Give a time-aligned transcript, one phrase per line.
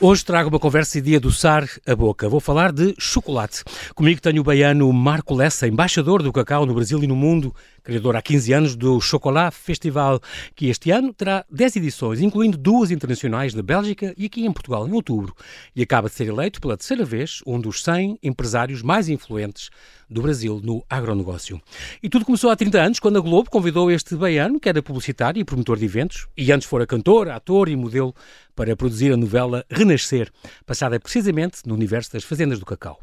[0.00, 2.28] Hoje trago uma conversa de adoçar a boca.
[2.28, 3.64] Vou falar de chocolate.
[3.96, 7.52] Comigo tenho o baiano Marco Lessa, embaixador do cacau no Brasil e no mundo,
[7.88, 10.20] criador há 15 anos do Chocolat Festival,
[10.54, 14.86] que este ano terá 10 edições, incluindo duas internacionais na Bélgica e aqui em Portugal,
[14.86, 15.34] em outubro.
[15.74, 19.70] E acaba de ser eleito pela terceira vez um dos 100 empresários mais influentes
[20.10, 21.58] do Brasil no agronegócio.
[22.02, 25.40] E tudo começou há 30 anos, quando a Globo convidou este baiano, que era publicitário
[25.40, 28.14] e promotor de eventos, e antes fora cantor, ator e modelo,
[28.54, 30.30] para produzir a novela Renascer,
[30.66, 33.00] passada precisamente no universo das fazendas do cacau.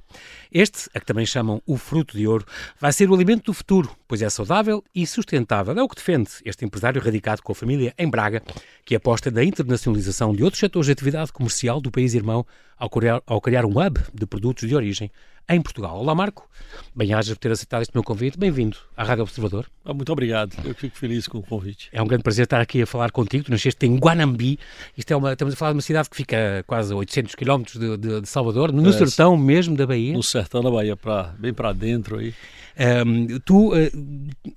[0.51, 2.45] Este, a que também chamam o fruto de ouro,
[2.79, 5.77] vai ser o alimento do futuro, pois é saudável e sustentável.
[5.77, 8.41] É o que defende este empresário radicado com a família em Braga,
[8.83, 12.45] que aposta na internacionalização de outros setores de atividade comercial do país irmão
[12.77, 15.11] ao criar, ao criar um hub de produtos de origem
[15.47, 15.97] em Portugal.
[15.97, 16.49] Olá, Marco.
[16.95, 18.37] Bem-ajas por ter aceitado este meu convite.
[18.37, 19.67] Bem-vindo à Rádio Observador.
[19.83, 20.55] Ah, muito obrigado.
[20.63, 21.89] Eu fico feliz com o convite.
[21.91, 23.45] É um grande prazer estar aqui a falar contigo.
[23.45, 24.57] Tu nasceste em Guanambi.
[24.97, 27.63] Isto é uma, estamos a falar de uma cidade que fica quase a 800 km
[27.63, 30.13] de, de, de Salvador, no é, sertão mesmo da Bahia.
[30.13, 32.33] No sertão da Bahia, pra, bem para dentro aí.
[32.77, 33.91] Um, tu, uh,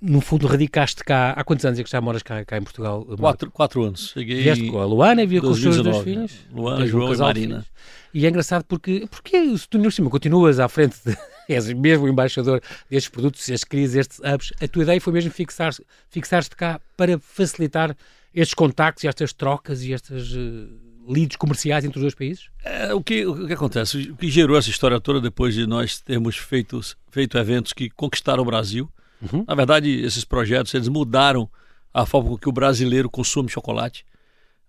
[0.01, 1.31] no fundo, radicaste cá.
[1.31, 3.05] Há quantos anos é que já moras cá, cá em Portugal?
[3.17, 4.11] Quatro, quatro anos.
[4.13, 6.33] Cheguei Vieste com a Luana e via com os seus dois filhos?
[6.53, 7.65] Luana, João e Marina.
[8.13, 11.15] E é engraçado porque, porque se tu, no cima, continuas à frente, de,
[11.47, 15.85] és mesmo embaixador destes produtos, estes crises, estes hubs, a tua ideia foi mesmo fixar-te
[16.09, 17.95] fixar cá para facilitar
[18.33, 20.31] estes contactos e estas trocas e estas.
[20.33, 22.49] Uh, leads comerciais entre os dois países?
[22.63, 24.09] É, o, que, o que acontece?
[24.09, 28.43] O que gerou essa história toda depois de nós termos feito, feito eventos que conquistaram
[28.43, 28.89] o Brasil.
[29.21, 29.43] Uhum.
[29.47, 31.49] Na verdade, esses projetos eles mudaram
[31.93, 34.05] a forma com que o brasileiro consome chocolate.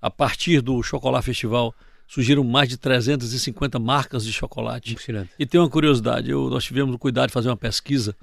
[0.01, 1.75] A partir do Chocolate Festival
[2.09, 4.95] surgiram mais de 350 marcas de chocolate.
[5.39, 8.17] E tem uma curiosidade, eu, nós tivemos o cuidado de fazer uma pesquisa.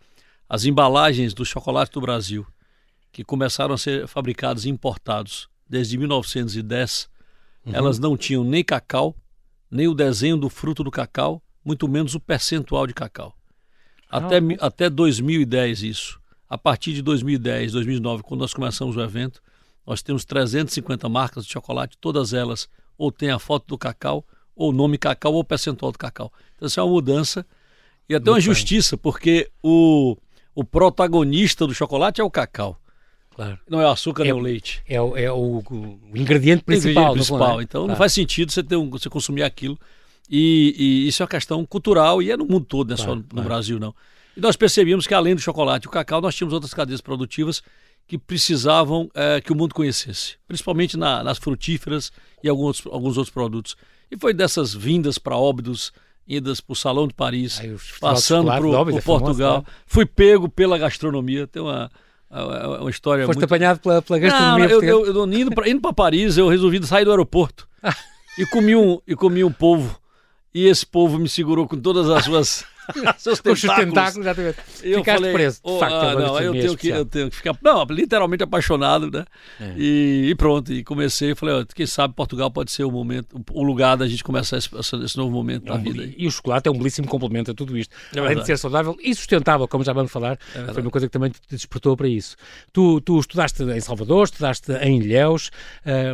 [0.50, 2.46] As embalagens do chocolate do Brasil,
[3.12, 7.10] que começaram a ser fabricados e importados desde 1910,
[7.68, 7.76] Uhum.
[7.76, 9.16] Elas não tinham nem cacau,
[9.70, 13.36] nem o desenho do fruto do cacau, muito menos o percentual de cacau.
[14.10, 16.20] Até, até 2010 isso.
[16.50, 19.42] A partir de 2010, 2009, quando nós começamos o evento,
[19.86, 24.26] nós temos 350 marcas de chocolate, todas elas ou tem a foto do cacau,
[24.56, 26.32] ou o nome cacau, ou o percentual do cacau.
[26.56, 27.46] Então isso é uma mudança
[28.08, 30.16] e até uma justiça, porque o,
[30.56, 32.80] o protagonista do chocolate é o cacau.
[33.38, 33.60] Claro.
[33.70, 34.82] Não é o açúcar é, nem o leite.
[34.90, 37.12] É, o, é o, o ingrediente principal.
[37.12, 37.62] Ingrediente principal.
[37.62, 37.88] Então claro.
[37.90, 39.78] não faz sentido você, ter um, você consumir aquilo.
[40.28, 43.24] E, e, isso é uma questão cultural e é no mundo todo, não é claro,
[43.30, 43.94] só no Brasil, não.
[44.36, 47.62] E nós percebíamos que além do chocolate e o cacau, nós tínhamos outras cadeias produtivas
[48.08, 52.12] que precisavam é, que o mundo conhecesse, principalmente na, nas frutíferas
[52.44, 53.78] e alguns, alguns outros produtos.
[54.10, 55.94] E foi dessas vindas para Óbidos,
[56.28, 57.62] idas para o Salão de Paris,
[58.02, 59.64] passando por, é Portugal.
[59.64, 61.46] Famoso, Fui pego pela gastronomia.
[61.46, 61.92] Tem uma,
[62.32, 63.46] é, é uma história Foste muito...
[63.46, 64.68] apanhado pela, pela gastronomia?
[64.68, 67.68] Não, eu, eu, eu, indo para indo Paris, eu resolvi sair do aeroporto
[68.38, 70.00] e comi um, e comi um polvo.
[70.54, 72.66] E esse povo me segurou com todas as suas
[73.18, 73.64] seus tentáculos.
[73.64, 74.58] Os tentáculos, exatamente.
[74.84, 75.62] Eu Ficaste falei, preso.
[75.66, 79.26] De facto, ah, não, eu tenho, que, eu tenho que ficar, não, literalmente apaixonado, né?
[79.60, 79.74] É.
[79.78, 83.64] E, e, pronto, e comecei, falei, ó, quem sabe Portugal pode ser o momento, o
[83.64, 84.70] lugar da gente começar esse,
[85.04, 86.04] esse novo momento é um, da vida.
[86.04, 87.96] E, e o chocolate é um belíssimo complemento a tudo isto.
[88.16, 91.08] É Além de ser saudável e sustentável, como já vamos falar, é foi uma coisa
[91.08, 92.36] que também te despertou para isso.
[92.72, 95.52] Tu, tu estudaste em Salvador, estudaste em Ilhéus,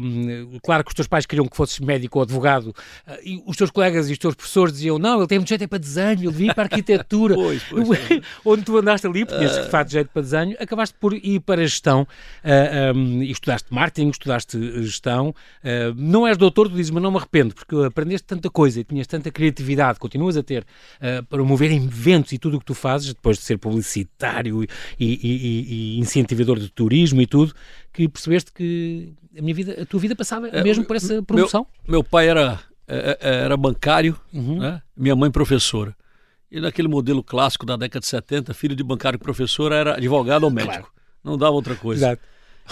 [0.02, 2.68] hum, claro que os teus pais queriam que fosses médico ou advogado,
[3.08, 5.64] uh, e os teus colegas e os teus professores diziam, não, ele tem muito jeito
[5.64, 7.36] é para desenho, ele devia para arquitetura.
[7.36, 7.88] pois, pois,
[8.46, 9.64] onde tu andaste ali, porque tinhas uh...
[9.64, 13.74] de fato jeito para desenho, acabaste por ir para a gestão uh, um, e estudaste
[13.74, 15.30] marketing, estudaste gestão.
[15.64, 18.84] Uh, não és doutor, tu dizes, mas não me arrependo, porque aprendeste tanta coisa e
[18.84, 22.74] tinhas tanta criatividade, continuas a ter uh, para mover eventos e tudo o que tu
[22.74, 24.68] fazes, depois de ser publicitário e,
[25.00, 27.54] e, e, e incentivador de turismo e tudo,
[27.92, 31.68] que percebeste que a minha vida, a tua vida passava é, mesmo por essa promoção?
[31.88, 34.60] Meu, meu pai era, é, é, era bancário, uhum.
[34.60, 34.82] né?
[34.96, 35.96] minha mãe professora.
[36.54, 40.44] E naquele modelo clássico da década de 70, filho de bancário e professor era advogado
[40.44, 40.74] ou médico.
[40.76, 40.88] Claro.
[41.24, 42.06] Não dava outra coisa.
[42.06, 42.22] Exato.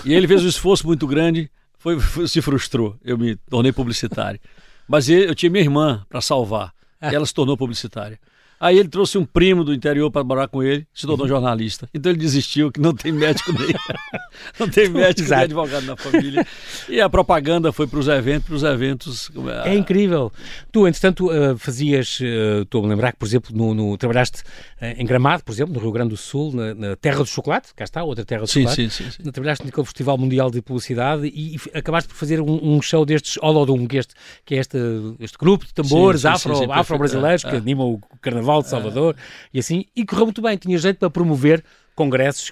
[0.06, 2.96] E ele fez um esforço muito grande, foi, foi, se frustrou.
[3.04, 4.40] Eu me tornei publicitário.
[4.88, 6.72] Mas eu tinha minha irmã para salvar.
[7.02, 8.20] E ela se tornou publicitária.
[8.62, 11.28] Aí ele trouxe um primo do interior para morar com ele, se tornou uhum.
[11.28, 11.90] jornalista.
[11.92, 13.74] Então ele desistiu, que não tem médico nem,
[14.60, 16.46] não tem médico nem advogado na família.
[16.88, 19.32] E a propaganda foi para os eventos, para os eventos.
[19.66, 20.32] É incrível.
[20.72, 24.44] Tu, entretanto, uh, fazias, uh, estou a lembrar que, por exemplo, no, no trabalhaste
[24.80, 27.74] uh, em Gramado, por exemplo, no Rio Grande do Sul, na, na Terra do Chocolate,
[27.76, 28.90] cá está, outra Terra do sim, Chocolate.
[28.92, 29.32] Sim, sim, sim.
[29.32, 33.40] Trabalhaste naquele Festival Mundial de Publicidade e, e acabaste por fazer um, um show destes
[33.42, 34.14] Olodum, que, este,
[34.46, 34.78] que é este,
[35.20, 37.60] este grupo de tambores afro-brasileiros afro que é.
[37.60, 39.16] anima o Carnaval de Salvador,
[39.54, 41.64] e assim, e correu muito bem, tinha jeito para promover
[41.96, 42.52] congressos,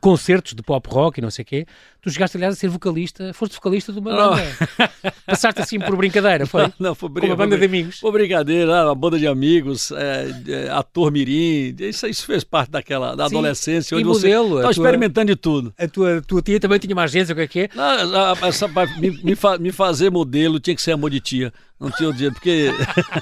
[0.00, 1.66] concertos de pop rock e não sei o quê.
[2.00, 4.42] Tu chegaste, aliás, a ser vocalista, foste vocalista de uma banda.
[5.26, 6.62] Passaste assim por brincadeira, foi?
[6.62, 7.34] Não, não foi brincadeira.
[7.34, 7.98] uma banda de amigos.
[7.98, 13.16] Foi brincadeira, uma banda de amigos, é, é, ator mirim, isso, isso fez parte daquela
[13.16, 15.74] da Sim, adolescência, onde modelo, você estava experimentando de tudo.
[15.78, 17.70] A tua, tua tia também tinha uma agência, o que é que é?
[17.74, 18.68] Não, essa,
[18.98, 21.52] me, me, fa, me fazer modelo tinha que ser amor de tia.
[21.80, 22.70] Não tinha o dinheiro, porque.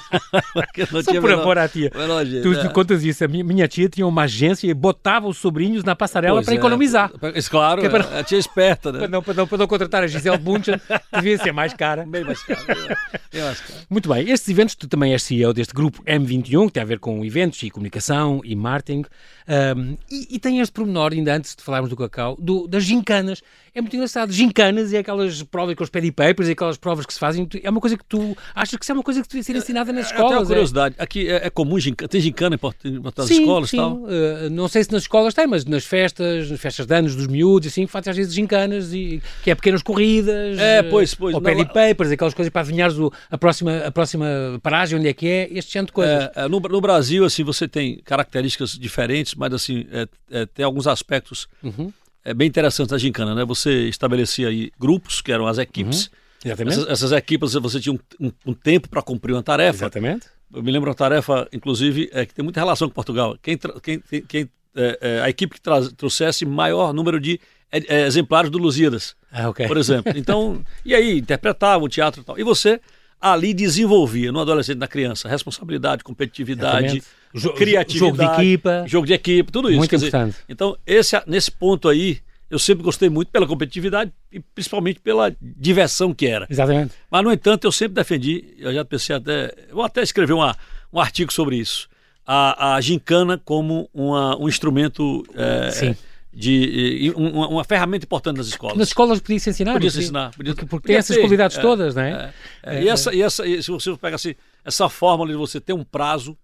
[0.53, 1.91] porque não Só tinha por menor, amor à tia.
[2.25, 2.69] Jeito, tu, é.
[2.69, 3.23] contas isso.
[3.23, 6.57] A minha, minha, tia tinha uma agência e botava os sobrinhos na passarela para é.
[6.57, 7.11] economizar.
[7.49, 8.19] Claro, é para...
[8.19, 8.99] a tia esperta, né?
[8.99, 10.81] Para não, para, não, para não contratar a Gisele Bunchen,
[11.13, 12.03] devia ser mais cara.
[12.07, 12.97] Bem mais cara.
[13.31, 13.79] Bem mais cara.
[13.89, 14.27] Muito bem.
[14.27, 17.61] Estes eventos, tu também és CEO deste grupo M21, que tem a ver com eventos
[17.61, 19.03] e comunicação e marketing.
[19.47, 23.41] Um, e, e, tem este pormenor, ainda antes de falarmos do cacau, do, das gincanas.
[23.77, 24.33] É muito engraçado.
[24.33, 27.47] Gincanas e aquelas provas com os paddy papers e aquelas provas que se fazem.
[27.61, 29.93] É uma coisa que tu achas que isso é uma coisa que devia ser ensinada
[29.93, 30.31] nas escolas.
[30.31, 30.95] Até uma curiosidade.
[30.97, 31.03] É?
[31.03, 33.77] Aqui é, é comum, gincana, tem gincana em as escolas sim.
[33.77, 33.97] tal?
[33.97, 37.27] Uh, não sei se nas escolas tem, mas nas festas, nas festas de anos dos
[37.27, 40.57] miúdos, assim, fazem às vezes gincanas, e, que é pequenas corridas.
[40.57, 41.35] É, pois, pois.
[41.35, 42.95] Ou paddy papers, aquelas coisas para adivinhares
[43.29, 44.25] a, próxima, a próxima
[44.63, 46.31] paragem, onde é que é, este tipo de coisas.
[46.35, 50.87] É, no, no Brasil, assim, você tem características diferentes, mas assim, é, é, tem alguns
[50.87, 51.93] aspectos uhum.
[52.27, 53.45] É, bem interessantes da gincana, né?
[53.45, 56.07] Você estabelecia aí grupos, que eram as equipes.
[56.07, 56.11] Uhum.
[56.43, 56.73] Exatamente.
[56.73, 59.85] Essas, essas, equipes, você tinha um, um, um tempo para cumprir uma tarefa.
[59.85, 60.27] Exatamente.
[60.53, 63.37] Eu me lembro uma tarefa, inclusive, é, que tem muita relação com Portugal.
[63.41, 67.39] Quem, quem, quem é, é, a equipe que traz, trouxesse maior número de
[67.71, 69.65] é, é, exemplares do Lusíadas, ah, okay.
[69.65, 70.11] por exemplo.
[70.15, 72.37] Então, e aí, interpretava o teatro e tal.
[72.37, 72.81] E você
[73.19, 77.03] ali desenvolvia no adolescente, na criança, responsabilidade, competitividade,
[77.33, 79.79] jo criatividade, jogo de equipa, jogo de equipe, tudo isso.
[79.79, 80.31] Muito importante.
[80.31, 82.19] Dizer, então, esse, nesse ponto aí,
[82.49, 86.47] eu sempre gostei muito pela competitividade e principalmente pela diversão que era.
[86.49, 86.93] Exatamente.
[87.09, 90.55] Mas, no entanto, eu sempre defendi, eu já pensei até, vou até escrever uma,
[90.93, 91.89] um artigo sobre isso,
[92.25, 95.95] a, a gincana como uma, um instrumento é, Sim
[96.37, 98.77] de uma, uma, ferramenta importante nas escolas.
[98.77, 99.73] Nas escolas podia-se ensinar?
[99.73, 100.31] Podia se ensinar.
[100.35, 102.31] Podia, porque, porque podia tem essas ter, qualidades é, todas, não é?
[102.61, 102.83] é, é?
[102.83, 105.83] e, essa, e, essa, e se você pega assim, essa fórmula de você ter um
[105.83, 106.37] prazo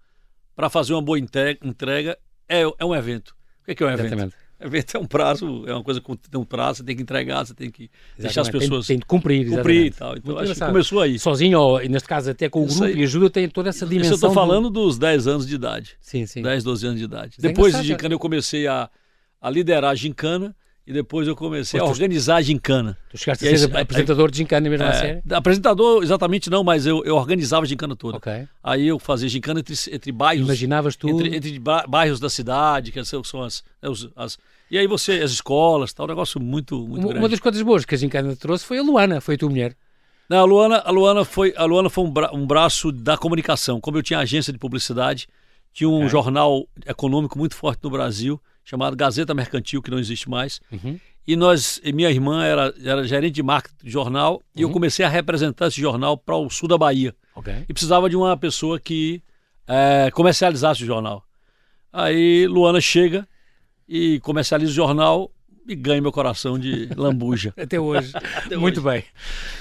[0.56, 2.18] para fazer uma boa entrega,
[2.50, 3.36] é, é um evento.
[3.62, 4.08] O que é, que é um evento?
[4.08, 4.36] Exatamente.
[4.60, 7.46] Evento é um prazo, é uma coisa que tem um prazo, você tem que entregar,
[7.46, 8.22] você tem que Exatamente.
[8.22, 8.88] deixar as pessoas.
[8.88, 10.18] Tem, tem de cumprir, cumprir e tal.
[10.18, 11.20] Então, acho que começou aí.
[11.20, 14.16] Sozinho, ou, neste caso até com o grupo e ajuda, tem toda essa dimensão.
[14.16, 14.86] Isso eu estou falando do...
[14.86, 15.98] dos 10 anos de idade.
[16.02, 16.42] Sim, sim.
[16.42, 17.36] 10, 12 anos de idade.
[17.38, 18.90] É Depois de quando eu comecei a
[19.44, 20.56] a liderar a gincana
[20.88, 22.98] e depois eu comecei Pô, a organizar a gincana.
[23.10, 25.24] Tu chegaste a ser apresentador de gincana mesmo é, na série?
[25.32, 28.18] Apresentador, exatamente não, mas eu, eu organizava a gincana toda.
[28.18, 28.48] Okay.
[28.64, 30.46] Aí eu fazia gincana entre, entre bairros.
[30.46, 31.10] Imaginavas tu?
[31.10, 34.38] Entre, entre bairros da cidade, que são as, né, as,
[34.72, 37.20] E aí você, as escolas, tal, um negócio muito, muito uma, grande.
[37.20, 39.76] Uma das coisas boas que a gincana trouxe foi a Luana, foi a tua mulher.
[40.30, 43.82] Não, a Luana, a Luana foi, a Luana foi um, bra, um braço da comunicação.
[43.82, 45.28] Como eu tinha agência de publicidade,
[45.74, 50.60] tinha um jornal econômico muito forte no Brasil, chamado Gazeta Mercantil, que não existe mais.
[50.72, 51.00] Uhum.
[51.26, 54.42] E nós, e minha irmã era, era gerente de marketing de jornal, uhum.
[54.56, 54.74] e eu uhum.
[54.74, 57.16] comecei a representar esse jornal para o sul da Bahia.
[57.36, 57.66] Okay.
[57.68, 59.22] E precisava de uma pessoa que
[59.68, 61.24] é, comercializasse o jornal.
[61.92, 63.28] Aí Luana chega
[63.88, 65.32] e comercializa o jornal
[65.68, 67.54] e ganha meu coração de lambuja.
[67.58, 68.12] até hoje.
[68.36, 68.90] até Muito hoje.
[68.90, 69.04] bem.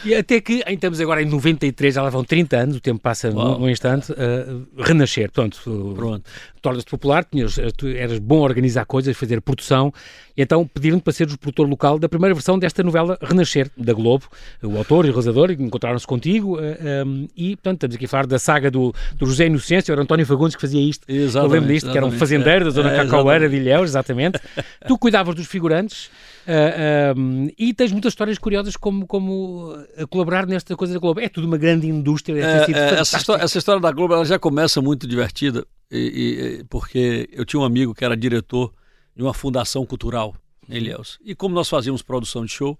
[0.05, 3.31] E até que, estamos agora em 93, já lá vão 30 anos, o tempo passa
[3.31, 5.31] num instante, uh, renascer.
[5.31, 6.29] Portanto, Pronto.
[6.63, 9.93] Tornas-te popular, tinhas, eh, tu eras bom a organizar coisas, fazer produção,
[10.37, 13.93] e então pediram-te para seres o produtor local da primeira versão desta novela Renascer, da
[13.93, 14.25] Globo.
[14.63, 18.09] O autor e o realizador encontraram-se contigo, uh, eh, um, e, portanto, estamos aqui a
[18.09, 21.05] falar da saga do, do José Inocêncio, era António Fagundes que fazia isto.
[21.09, 24.41] Exatamente, Eu lembro disto, que era um fazendeiro da zona é, Cacaueira de Ilhéus, exatamente.
[24.87, 26.11] tu cuidavas dos figurantes,
[26.43, 30.99] Uh, ah, um, e tens muitas histórias curiosas como, como a colaborar nesta coisa da
[30.99, 31.21] Globo.
[31.21, 32.41] É tudo uma grande indústria.
[32.41, 36.65] É, é, essa, história, essa, história, da Globo ela já começa muito divertida, e, e,
[36.65, 38.73] porque eu tinha um amigo que era diretor
[39.15, 40.35] de uma fundação cultural
[40.69, 41.19] em Ilhéus.
[41.25, 42.79] E como nós fazíamos produção de show,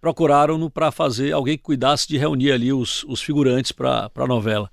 [0.00, 4.70] procuraram-no para fazer alguém que cuidasse de reunir ali os, os figurantes para a novela.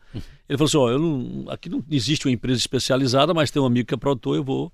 [0.50, 3.65] Ele falou assim: oh, eu não, aqui não existe uma empresa especializada, mas tem um
[3.65, 4.72] amigo que é produtor, eu vou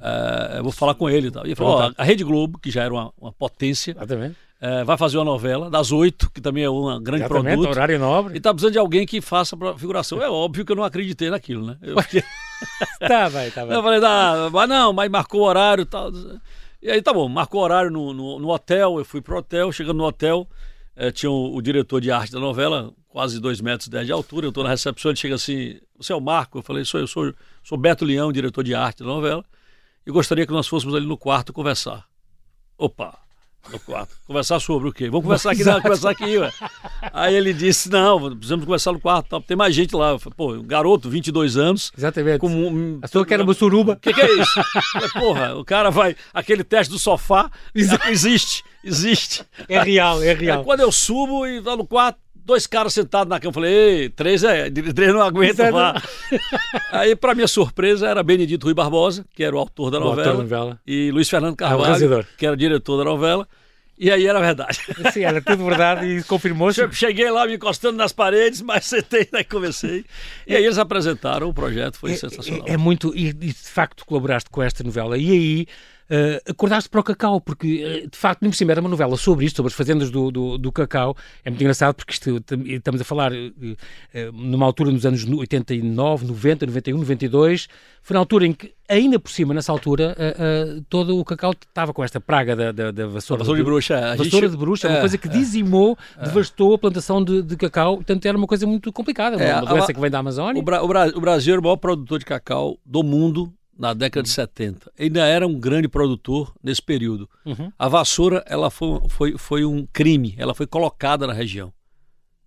[0.00, 1.44] Uh, eu vou falar com ele e tal.
[1.44, 4.96] E ele falou: ó, a Rede Globo, que já era uma, uma potência, uh, vai
[4.96, 7.70] fazer uma novela das oito, que também é um grande Exatamente, produto.
[7.70, 8.34] horário nobre.
[8.34, 10.22] E está precisando de alguém que faça a figuração.
[10.22, 11.76] É óbvio que eu não acreditei naquilo, né?
[11.82, 11.96] Eu,
[13.06, 13.76] tá, vai, tá, vai.
[13.76, 16.10] Eu falei: ah, mas não, mas marcou o horário e tal.
[16.82, 19.70] E aí tá bom, marcou o horário no, no, no hotel, eu fui pro hotel,
[19.70, 20.48] chegando no hotel,
[20.96, 24.12] eh, tinha o, o, diretor de arte da novela, quase dois metros e dez de
[24.12, 26.56] altura, eu estou na recepção, ele chega assim, você é o Marco?
[26.56, 29.44] Eu falei, sou eu, sou, sou Beto Leão, diretor de arte da novela
[30.06, 32.06] e gostaria que nós fôssemos ali no quarto conversar.
[32.78, 33.18] Opa,
[33.70, 34.14] no quarto.
[34.26, 35.10] Conversar sobre o quê?
[35.10, 36.50] Vamos conversar aqui, não, conversar aqui, ué.
[37.12, 40.18] Aí ele disse, não, precisamos conversar no quarto, tem mais gente lá.
[40.18, 41.92] Falei, Pô, um garoto, 22 anos.
[41.96, 42.38] Exatamente.
[42.38, 43.92] Com um, A sua que era uma suruba.
[43.92, 44.60] O que, que é isso?
[44.92, 46.16] Falei, Porra, o cara vai.
[46.32, 49.44] Aquele teste do sofá existe, existe.
[49.68, 50.64] É real, é Aí real.
[50.64, 52.18] quando eu subo e lá no quarto,
[52.50, 55.72] dois caras sentados na cama, eu falei, ei, três é, três não aguenta, Exato.
[55.72, 56.02] vá.
[56.92, 60.16] Aí, pra minha surpresa, era Benedito Rui Barbosa, que era o autor da O autor
[60.18, 60.80] novela, novela.
[60.86, 62.24] e Luiz Fernando Carvalho, realizador.
[62.36, 63.46] que era o diretor da novela.
[64.02, 64.78] E aí era verdade.
[65.12, 66.80] Sim, era tudo verdade e confirmou-se.
[66.88, 70.06] Che- Cheguei lá me encostando nas paredes, mas sentei e comecei.
[70.46, 72.66] E aí eles apresentaram o projeto, foi sensacional.
[72.66, 75.18] É, é muito, e, e de facto colaboraste com esta novela.
[75.18, 75.66] E aí
[76.10, 79.46] eh, acordaste para o cacau, porque eh, de facto, por cima era uma novela sobre
[79.46, 81.16] isto, sobre as fazendas do, do, do cacau.
[81.44, 86.26] É muito engraçado porque isto, tam- estamos a falar eh, numa altura nos anos 89,
[86.26, 87.68] 90, 91, 92.
[88.02, 91.92] Foi na altura em que, ainda por cima, nessa altura, eh, todo o cacau estava
[91.94, 93.96] com esta praga da, da, da vassoura, Vassoura de bruxa.
[93.98, 97.56] A vassoura gente- de bruxa, uma é, coisa que dizimou, devastou a plantação de, de
[97.56, 100.18] cacau, portanto era uma coisa muito complicada, uma, É, uma doença a- que vem da
[100.18, 100.60] Amazónia.
[100.60, 103.94] O, Bra- o Bra- o Brasil era o maior produtor de cacau do mundo na
[103.94, 104.92] década de 70.
[104.98, 107.28] Ainda era um grande produtor nesse período.
[107.46, 107.72] Uhum.
[107.78, 111.72] A vassoura ela foi, foi, foi um crime, ela foi colocada na região.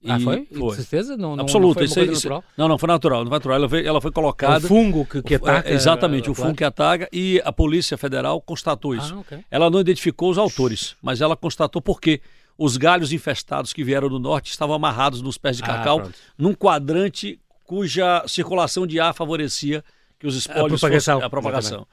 [0.05, 0.45] Ah, E- foi?
[0.53, 0.69] Foi.
[0.69, 1.17] De certeza?
[1.17, 1.67] Não, não, Absoluta.
[1.67, 2.43] não foi isso, coisa isso- natural?
[2.57, 3.19] não, não, foi natural.
[3.21, 3.55] Não foi natural.
[3.57, 4.67] Ela, veio- ela foi É o colocada.
[4.67, 5.69] fungo que, que ataca.
[5.69, 9.13] É, exatamente, o fungo que ataca e a Polícia Federal constatou isso.
[9.15, 9.39] Ah, ok.
[9.49, 12.21] Ela não identificou os autores, mas ela constatou por quê.
[12.57, 16.13] Os galhos infestados que vieram do norte estavam amarrados nos pés de Ah, cacau, pronto.
[16.37, 19.83] num quadrante cuja circulação de ar favorecia
[20.23, 21.87] que os espólios propagação, fossem a propagação.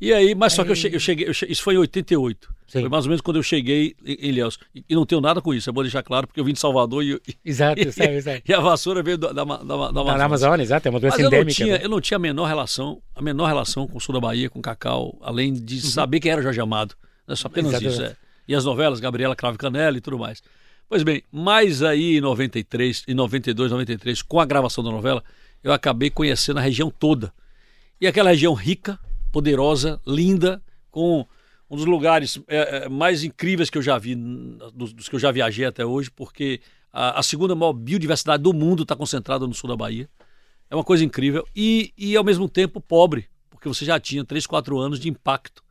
[0.00, 2.48] E aí, mas só que eu cheguei, eu cheguei, eu cheguei- isso foi em 88.
[2.68, 2.80] Sim.
[2.80, 4.56] Foi mais ou menos quando eu cheguei em em Ilhéus.
[4.74, 6.60] E, e não tenho nada com isso, é bom deixar claro, porque eu vim de
[6.60, 8.42] Salvador e, e, Exato, sei.
[8.48, 10.18] e a vassoura veio da, da, da, da, da Amazônia.
[10.18, 11.54] na Amazônia, exato, é uma doença Mas eu não, endêmica.
[11.56, 11.84] tinha, né?
[11.84, 14.60] eu não tinha a menor relação, a menor relação com o sul da Bahia, com
[14.62, 16.94] cacau, além de saber quem era Jorge Amado.
[17.28, 17.84] É só apenas isso.
[17.86, 18.12] Exatamente.
[18.12, 18.16] É.
[18.48, 20.42] E as novelas, Gabriela Cravo Canela e tudo mais.
[20.88, 25.22] Pois bem, mais aí em 93, em 92, 93, com a gravação da novela,
[25.62, 27.32] eu acabei conhecendo a região toda.
[28.02, 28.98] E aquela região rica,
[29.30, 31.24] poderosa, linda, com
[31.70, 34.16] um dos lugares é, é, mais incríveis que eu já vi,
[34.74, 36.60] dos, dos que eu já viajei até hoje, porque
[36.92, 40.10] a, a segunda maior biodiversidade do mundo está concentrada no sul da Bahia.
[40.68, 41.46] É uma coisa incrível.
[41.54, 45.62] E, e ao mesmo tempo pobre, porque você já tinha 3, 4 anos de impacto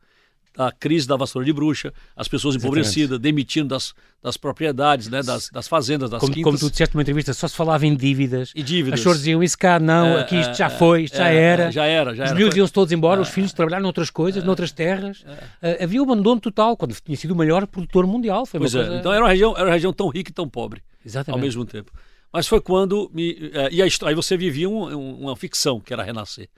[0.54, 5.48] da crise da vassoura de bruxa, as pessoas empobrecidas, demitindo das, das propriedades, né, das,
[5.48, 6.44] das fazendas, das Como, quintas.
[6.44, 8.52] como tu disseste numa entrevista, só se falava em dívidas.
[8.54, 8.94] E dívidas.
[8.94, 11.30] As pessoas diziam isso cá, não, É, aqui isto é, já é, foi, isto já
[11.30, 11.62] é, era.
[11.64, 12.38] é, Já era, já Os era.
[12.38, 15.24] miúdos Foi- iam-se todos embora, os filhos trabalharam noutras coisas, noutras terras.
[15.62, 18.44] Ah, havia um abandono total, quando tinha sido o maior produtor mundial.
[18.44, 18.78] Foi Pois é.
[18.84, 18.96] coisa...
[18.98, 21.40] Então era uma, região, era uma região tão rica e tão pobre ao Exatamente.
[21.42, 21.90] mesmo tempo.
[22.30, 23.50] Mas foi quando me.
[23.54, 26.48] eh, e a histó- aí você vivia um- um- uma ficção, que era Renascer.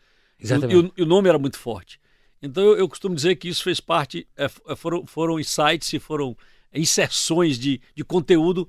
[0.40, 0.74] Exatamente.
[0.76, 1.98] E, o, e o nome era muito forte.
[2.44, 5.98] Então eu, eu costumo dizer que isso fez parte, é, é, foram, foram insights e
[5.98, 6.36] foram
[6.72, 8.68] inserções de, de conteúdo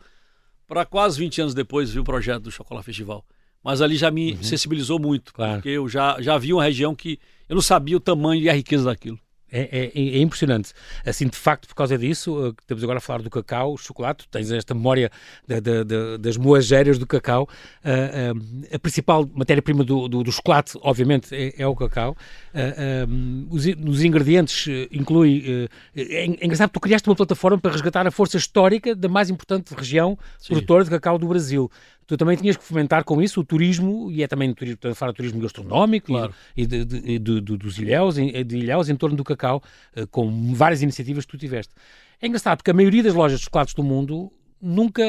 [0.68, 3.26] para quase 20 anos depois vir o projeto do Chocolate Festival.
[3.64, 5.34] Mas ali já me sensibilizou muito, Uhum.
[5.36, 5.54] Claro.
[5.56, 8.54] porque eu já, já vi uma região que eu não sabia o tamanho e a
[8.54, 9.20] riqueza daquilo.
[9.58, 10.74] É, é- é impressionante.
[11.06, 13.78] Assim, de facto, por causa disso, uh, que estamos agora a falar do cacau, o
[13.78, 15.10] chocolate, tens esta memória
[15.48, 17.48] da- da- da- das moageiras do cacau.
[17.84, 22.18] Uh, um, a principal matéria-prima do, do- do chocolate, obviamente, é, é o cacau.
[22.54, 25.40] Uh, um, os, os ingredientes uh, inclui.
[25.66, 29.08] uh, é, é engraçado que tu criaste uma plataforma para resgatar a força histórica da
[29.08, 31.72] mais importante região produtora de cacau do Brasil.
[32.08, 34.96] Tu também tinhas que fomentar com isso o turismo, e é também turismo, portanto, a
[34.96, 36.34] falar de turismo gastronómico Claro.
[36.56, 39.62] e, e de, de- de- dos ilhéus, em- de ilhéus em torno do cacau,
[39.96, 41.74] eh, com várias iniciativas que tu tiveste.
[42.22, 44.32] É engraçado porque a maioria das lojas de chocolates do mundo
[44.62, 45.04] nunca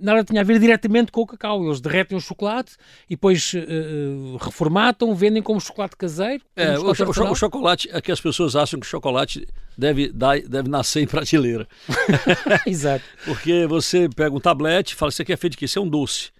[0.00, 1.64] nada tinha a ver diretamente com o cacau.
[1.64, 2.72] Eles derretem o chocolate
[3.08, 6.42] e depois eh, reformatam, vendem como chocolate caseiro.
[6.54, 8.86] como É, o, chocolate cho- o cho- o chocolate, é que as pessoas acham que
[8.86, 11.66] o chocolate deve, dar, deve nascer em prateleira.
[12.66, 13.04] Exato.
[13.24, 15.64] Porque você pega um tablete e fala, isso aqui é feito de quê?
[15.66, 16.30] Isso é um doce.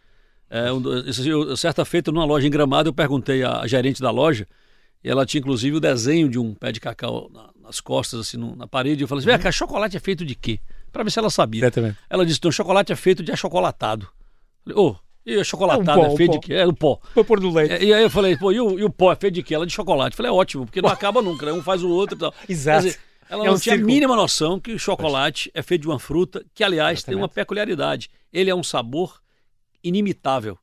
[0.50, 4.47] É, um certa feita, numa loja em Gramado, eu perguntei à gerente da loja,
[5.05, 8.37] e ela tinha inclusive o desenho de um pé de cacau na- nas costas, assim,
[8.38, 9.02] no- na parede.
[9.02, 10.59] Eu falei assim, vem cá, chocolate é feito de quê?
[10.90, 11.61] Para ver se ela sabia.
[11.62, 11.99] Exatamente.
[12.09, 14.09] Ela disse, não, chocolate é feito de achocolatado.
[14.67, 16.38] Eu Falei, ô, e achocolatado É um pó, é um feito pó.
[16.38, 16.55] de quê?
[16.55, 16.99] É do pó.
[17.14, 17.75] Para pôr no leite.
[17.75, 19.55] É, E aí eu falei, pô, e o, e o pó é feito de quê?
[19.55, 20.14] Ela de chocolate.
[20.14, 21.52] Eu falei, é ótimo, porque não acaba nunca, né?
[21.52, 22.35] um faz o outro e tal.
[22.49, 22.87] Exato.
[22.87, 25.88] Dizer, ela É não um tinha a mínima noção que o chocolate é feito de
[25.88, 27.35] uma fruta que, aliás, tem uma Exatamente.
[27.35, 28.11] peculiaridade.
[28.33, 29.21] Ele é um sabor
[29.83, 30.59] inimitável.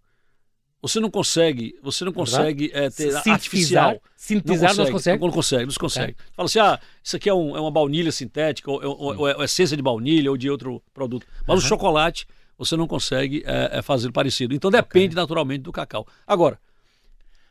[0.82, 4.02] Você não consegue, você não consegue é, ter Sintetizar- artificial.
[4.16, 5.20] sintetizar não se consegue?
[5.26, 6.16] Não, consegue, não se consegue.
[6.34, 9.36] Fala assim, ah, isso aqui é, um- é uma baunilha sintética, ou, ou- ou é,
[9.36, 11.26] ou é essência de baunilha, ou de outro produto.
[11.48, 14.54] Mas o chocolate, você não consegue é, é, fazer parecido.
[14.54, 16.06] Então depende naturalmente do cacau.
[16.28, 16.60] Agora,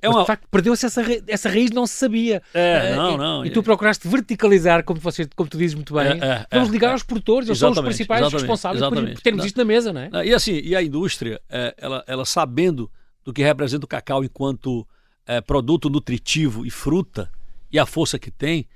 [0.04, 0.16] É uma...
[0.16, 1.14] Mas, de facto, perdeu-se essa, ra...
[1.26, 2.42] essa raiz, não se sabia.
[2.52, 3.44] É, uh, não, não.
[3.44, 5.00] E, e, tu procuraste verticalizar, como,
[5.34, 8.32] como tu dizes muito bem, é, é, vamos ligar aos produtores, eles são os principais
[8.32, 9.46] responsáveis por, por termos não.
[9.46, 10.26] isto na mesa, não é?
[10.26, 11.40] E assim, e a indústria,
[11.78, 12.90] ela, ela sabendo
[13.25, 14.87] do que representa o cacau enquanto
[15.46, 17.30] produto nutritivo e fruta,
[17.73, 18.68] e a força que tem,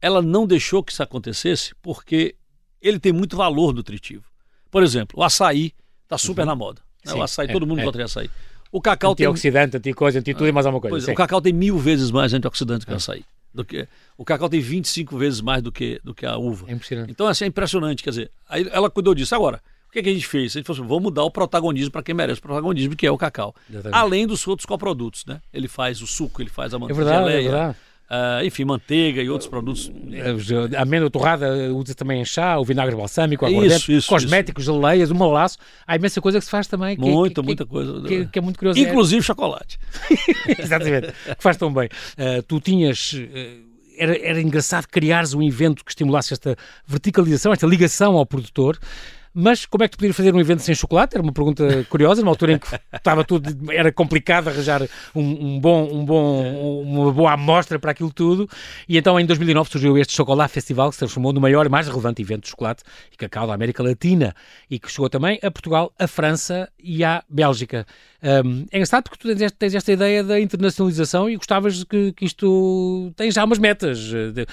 [0.00, 2.36] ela não deixou que isso acontecesse porque
[2.80, 4.24] ele tem muito valor nutritivo.
[4.70, 5.72] Por exemplo, o açaí
[6.04, 6.46] está super uhum.
[6.46, 6.82] na moda.
[7.04, 7.12] Né?
[7.12, 7.84] Sim, o açaí, é, todo mundo é.
[7.84, 8.30] gosta de açaí.
[8.70, 9.78] O cacau antioxidante, tem...
[9.78, 11.06] anticoisa, anti tudo e mais alguma coisa.
[11.06, 13.24] Pois, o cacau tem mil vezes mais antioxidante que o açaí.
[13.54, 16.66] Do que, o cacau tem 25 vezes mais do que, do que a uva.
[16.68, 17.10] É impressionante.
[17.10, 18.02] Então, assim, é impressionante.
[18.02, 19.34] Quer dizer, aí ela cuidou disso.
[19.34, 20.52] Agora, o que, é que a gente fez?
[20.52, 23.10] A gente falou assim, vamos dar o protagonismo para quem merece o protagonismo, que é
[23.10, 23.54] o cacau.
[23.70, 23.98] Exatamente.
[23.98, 25.40] Além dos outros coprodutos, né?
[25.54, 27.76] Ele faz o suco, ele faz a manteiga, é verdade, é verdade.
[28.08, 29.90] Uh, enfim, manteiga e outros produtos.
[30.76, 34.72] A amêndoa torrada usa também em chá, o vinagre balsâmico, isso, isso, cosméticos, isso.
[34.72, 35.58] geleias, uma laço.
[35.84, 36.96] Há imensa coisa que se faz também.
[36.96, 38.00] Que, muita, que, muita coisa.
[38.02, 38.78] Que, que, é muito curioso.
[38.78, 39.78] Inclusive chocolate.
[40.56, 41.08] Exatamente.
[41.08, 41.88] que faz tão bem.
[42.16, 43.12] Uh, tu tinhas.
[43.12, 48.78] Uh, era, era engraçado criares um evento que estimulasse esta verticalização, esta ligação ao produtor.
[49.38, 51.14] Mas como é que tu podias fazer um evento sem chocolate?
[51.14, 54.80] Era uma pergunta curiosa, numa altura em que estava tudo, era complicado arranjar
[55.14, 58.48] um, um bom, um bom, uma boa amostra para aquilo tudo.
[58.88, 61.86] E então em 2009 surgiu este Chocolate Festival, que se transformou no maior e mais
[61.86, 64.34] relevante evento de chocolate e cacau da América Latina
[64.70, 67.86] e que chegou também a Portugal, a França e à Bélgica.
[68.26, 72.24] Um, é engraçado porque tu tens, tens, esta ideia da internacionalização e gostavas que, que
[72.24, 74.00] isto tem já umas metas.
[74.00, 74.46] De,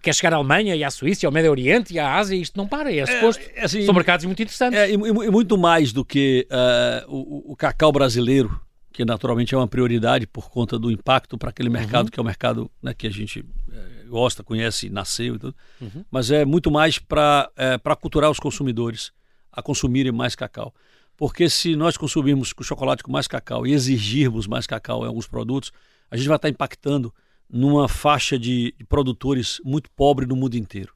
[0.00, 2.40] quer chegar à Alemanha e à Suíça, e ao Médio Oriente e à Ásia, e
[2.40, 3.42] isto não para, é, é suposto.
[3.54, 4.78] É, assim, São mercados muito interessantes.
[4.78, 8.58] É, e, e muito mais do que uh, o, o, cacau brasileiro,
[8.90, 12.10] que naturalmente é uma prioridade por conta do impacto para aquele mercado, uhum.
[12.10, 15.54] que é o mercado né, que a gente é, gosta, conhece, nasceu e tudo.
[15.78, 16.02] Uhum.
[16.10, 19.12] Mas é muito mais para é, culturar os consumidores
[19.52, 20.72] a consumirem mais cacau.
[21.18, 25.26] Porque se nós consumirmos o chocolate com mais cacau e exigirmos mais cacau em alguns
[25.26, 25.72] produtos,
[26.08, 27.12] a gente vai estar impactando
[27.50, 30.94] numa faixa de, produtores muito pobre no mundo inteiro.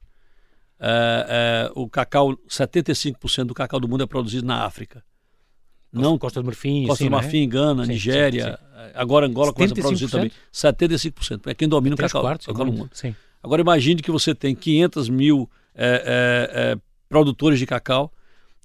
[0.79, 5.03] É, é, o cacau, 75% do cacau do mundo é produzido na África.
[5.91, 7.47] Costa, não Costa do Marfim, Costa assim, do Marfim, né?
[7.47, 8.91] Gana, sim, Nigéria, sim, sim.
[8.95, 10.31] agora Angola começa a produzir também.
[10.53, 11.47] 75%.
[11.47, 12.91] É quem domina o cacau, quartos, cacau no mundo.
[13.43, 16.77] Agora imagine que você tem 500 mil é, é, é,
[17.09, 18.09] produtores de cacau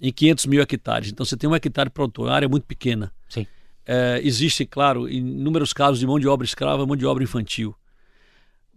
[0.00, 1.10] em 500 mil hectares.
[1.10, 3.12] Então você tem um hectare produtor, a área é muito pequena.
[3.28, 3.46] Sim.
[3.86, 7.74] É, existe, claro, inúmeros casos de mão de obra escrava, mão de obra infantil.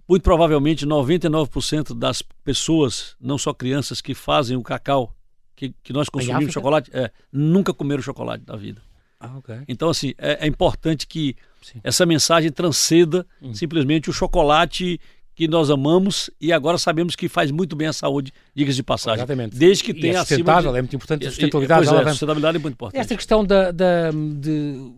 [0.07, 5.15] Muito provavelmente 99% das pessoas, não só crianças, que fazem o cacau,
[5.55, 8.81] que, que nós consumimos chocolate, é, nunca comeram chocolate da vida.
[9.19, 9.57] Ah, okay.
[9.67, 11.79] Então, assim, é, é importante que Sim.
[11.83, 13.53] essa mensagem transcenda hum.
[13.53, 14.99] simplesmente o chocolate
[15.35, 19.19] que nós amamos e agora sabemos que faz muito bem à saúde, diga de passagem.
[19.19, 19.55] Exatamente.
[19.55, 20.77] Desde que tenha é sustentável, de...
[20.77, 21.87] é muito importante a sustentabilidade.
[21.87, 22.99] Pois é, a sustentabilidade é muito importante.
[22.99, 24.91] Esta questão da, da de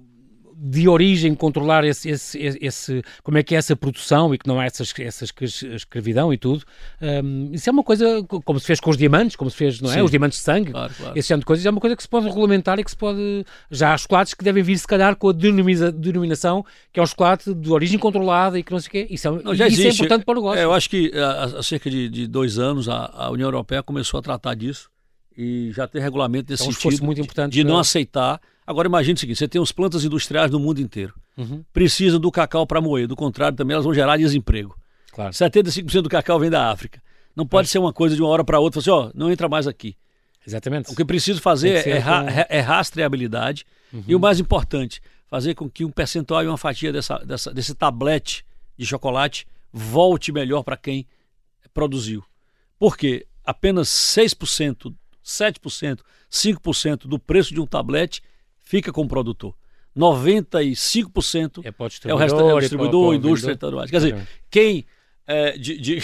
[0.55, 4.59] de origem controlar esse, esse, esse, como é que é essa produção e que não
[4.59, 5.31] há essas, essas
[5.73, 6.63] escravidão e tudo.
[7.01, 9.89] Um, isso é uma coisa como se fez com os diamantes, como se fez, não
[9.89, 9.95] é?
[9.95, 10.01] Sim.
[10.01, 11.17] Os diamantes de sangue, claro, claro.
[11.17, 11.65] esse tipo de coisas.
[11.65, 13.45] É uma coisa que se pode regulamentar e que se pode.
[13.71, 17.53] Já há chocolates que devem vir, se calhar, com a denominação que é um chocolate
[17.53, 19.07] de origem controlada e que não sei o quê.
[19.09, 20.59] Isso é, não, isso é importante para o negócio.
[20.59, 23.81] É, eu acho que há, há cerca de, de, dois anos a, a União Europeia
[23.81, 24.92] começou a tratar disso
[25.37, 28.87] e já tem regulamento desse é um sentido muito importante de, de não aceitar Agora
[28.87, 31.13] imagine o seguinte: você tem as plantas industriais no mundo inteiro.
[31.37, 31.63] Uhum.
[31.73, 33.07] Precisam do cacau para moer.
[33.07, 34.77] Do contrário, também elas vão gerar desemprego.
[35.11, 35.31] Claro.
[35.31, 37.01] 75% do cacau vem da África.
[37.35, 37.71] Não pode é.
[37.71, 39.95] ser uma coisa de uma hora para outra, assim, ó, não entra mais aqui.
[40.45, 40.91] Exatamente.
[40.91, 44.03] O que preciso fazer é, ra é, rastreabilidade uhum.
[44.07, 47.73] e o mais importante, fazer com que um percentual e uma fatia dessa, dessa, desse
[47.73, 48.45] tablete
[48.77, 51.07] de chocolate volte melhor para quem
[51.73, 52.23] produziu.
[52.77, 54.93] Porque apenas 6%,
[55.23, 55.99] 7%,
[56.31, 58.21] 5% do preço de um tablete
[58.59, 59.55] fica com o produtor.
[59.95, 63.91] 95% é, é o resto é o distribuidor, indústria e tudo mais.
[63.91, 64.85] Quer dizer, quem
[65.27, 65.77] é, de,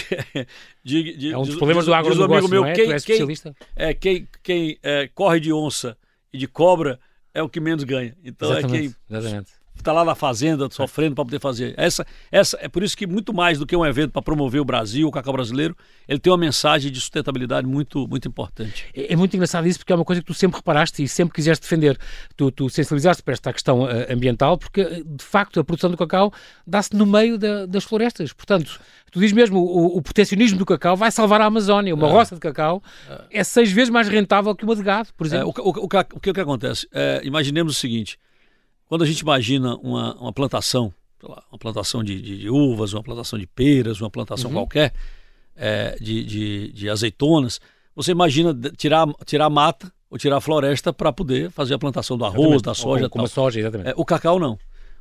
[0.84, 2.72] de, de, é um dos problemas do agronegócio, meu, é?
[2.72, 3.54] Quem, é especialista?
[3.76, 5.96] Quem, é, quem, quem é, corre de onça
[6.32, 7.00] e de cobra
[7.34, 8.16] é o que menos ganha.
[8.24, 11.74] Então exatamente, é quem exatamente está lá na fazenda sofrendo para poder fazer.
[11.76, 14.64] Essa, essa é por isso que muito mais do que um evento para promover o
[14.64, 15.76] Brasil, o cacau brasileiro,
[16.08, 18.86] ele tem uma mensagem de sustentabilidade muito muito importante.
[18.94, 21.34] É, é muito engraçado isso porque é uma coisa que tu sempre reparaste e sempre
[21.34, 21.98] quiseste defender.
[22.36, 26.32] Tu, tu sensibilizaste para esta questão uh, ambiental porque de facto a produção do cacau
[26.66, 28.32] dá-se no meio da, das florestas.
[28.32, 31.94] Portanto, tu dizes mesmo o, o protecionismo do cacau vai salvar a Amazónia.
[31.94, 32.10] Uma é.
[32.10, 32.82] roça de cacau
[33.30, 33.40] é.
[33.40, 35.52] é seis vezes mais rentável que uma de gado, por exemplo.
[35.56, 35.88] É, o, o, o, o,
[36.20, 36.86] que, o que acontece?
[36.92, 38.18] É, imaginemos o seguinte
[38.90, 43.04] quando a gente imagina uma, uma plantação, lá, uma plantação de, de, de, uvas, uma
[43.04, 44.56] plantação de peras, uma plantação uhum.
[44.56, 44.92] qualquer,
[45.54, 47.60] é, de, de, de, azeitonas,
[47.94, 52.38] você imagina tirar, tirar mata ou tirar floresta para poder fazer a plantação do arroz,
[52.38, 52.64] exatamente.
[52.64, 53.08] da soja.
[53.08, 53.90] Como, como soja, exatamente.
[53.90, 54.58] É, o cacau não.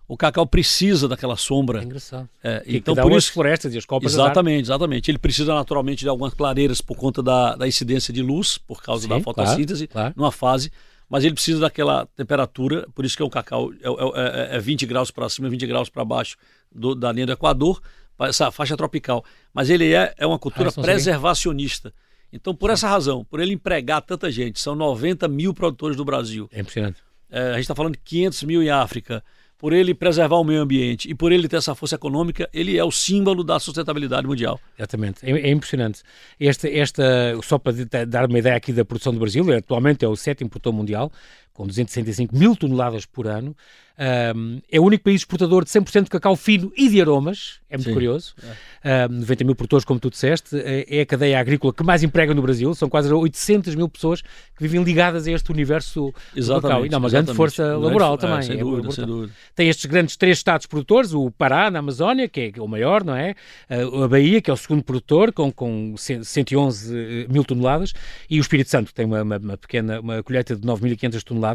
[0.07, 1.81] o cacau precisa daquela sombra.
[1.81, 2.29] É engraçado.
[2.43, 5.09] É, então por isso florestas e as copas Exatamente, exatamente.
[5.09, 9.01] Ele precisa naturalmente de algumas clareiras por conta da, da incidência de luz, por causa
[9.01, 10.13] Sim, da fotossíntese, claro, claro.
[10.15, 10.71] numa fase,
[11.09, 14.85] mas ele precisa daquela temperatura, por isso que é um cacau, é, é, é 20
[14.85, 16.37] graus para cima, 20 graus para baixo
[16.71, 17.81] do- da linha do Equador,
[18.15, 19.23] para essa faixa tropical.
[19.53, 21.93] Mas ele é, é uma cultura Ah, preservacionista.
[22.31, 26.47] Então, por essa razão, por ele empregar tanta gente, são 90 mil produtores do Brasil,
[26.51, 27.01] É impressionante.
[27.31, 29.23] é, a gente está falando de 500 mil em África,
[29.59, 32.83] por ele preservar o meio ambiente e por ele ter essa força econômica, ele é
[32.83, 34.57] o símbolo da sustentabilidade mundial.
[34.77, 36.01] Exatamente, é, é impressionante.
[36.39, 37.03] Esta, esta,
[37.43, 37.73] só para
[38.07, 41.11] dar uma ideia aqui da produção do Brasil, atualmente é o sétimo produtor mundial,
[41.59, 43.53] com 265 mil toneladas por ano.
[44.01, 47.75] Ahm, é o único país exportador de 100% de cacau fino e de aromas, é
[47.75, 47.93] muito Sim.
[47.93, 48.33] curioso.
[48.81, 52.33] Ahm, 90 mil produtores, como tu disseste, é é a cadeia agrícola que mais emprega
[52.33, 56.85] no Brasil, são quase 800 mil pessoas que vivem ligadas a este universo do cacau.
[56.85, 57.35] E dá uma grande exatamente.
[57.35, 58.41] força Grande- laboral é, também.
[58.43, 59.33] Sem é dúvida, sem dúvida.
[59.53, 63.13] Tem estes grandes três estados produtores, o Pará, na Amazónia, que é o maior, não
[63.17, 63.35] é?
[63.69, 67.93] Uh, A Bahia, que é o segundo produtor, com, com 100 111 mil toneladas,
[68.29, 71.48] e o Espírito Santo, que tem uma, uma- uma pequena uma colheita de 9.500 toneladas,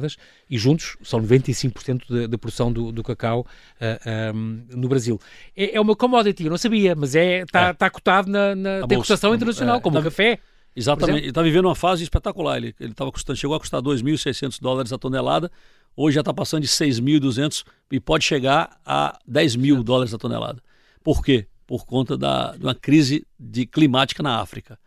[0.48, 3.46] e juntos são 95% da produção do, do cacau
[3.80, 5.20] uh, um, no Brasil.
[5.56, 7.72] É, é uma commodity, eu não sabia, mas está é, tá, É.
[7.72, 10.38] tá cotado na, na tem cotação é, internacional, como tá- o café.
[10.76, 11.18] Exatamente.
[11.20, 12.56] Ele está vivendo uma fase espetacular.
[12.56, 15.50] Ele, ele tava custando, chegou a custar 2.600 dólares a tonelada.
[15.96, 20.60] Hoje já está passando de 6.200 e pode chegar a 10 mil dólares a tonelada.
[21.02, 21.46] Por quê?
[21.66, 24.78] Por conta da, de uma crise de climática na África.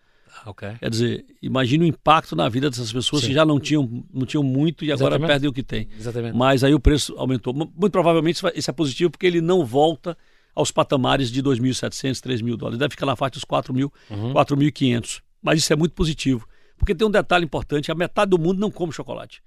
[0.48, 0.70] Ah, ok.
[0.80, 3.28] Quer dizer, imagine o impacto na vida dessas pessoas Sim.
[3.30, 5.28] que já não tinham, não tinham muito e agora Exatamente.
[5.28, 5.88] perdem o que têm.
[5.98, 6.36] Exatamente.
[6.38, 7.54] Mas aí o preço aumentou.
[7.54, 10.18] Mu- Muito provavelmente isso é positivo porque ele não volta
[10.56, 12.80] aos patamares de 2.700, 3.000 dólares.
[12.80, 14.34] Deve ficar na faixa dos 4.000, Uhum.
[14.34, 15.22] 4.500.
[15.42, 16.48] Mas isso é muito positivo.
[16.78, 19.42] Porque tem um detalhe importante: a metade do mundo não come chocolate.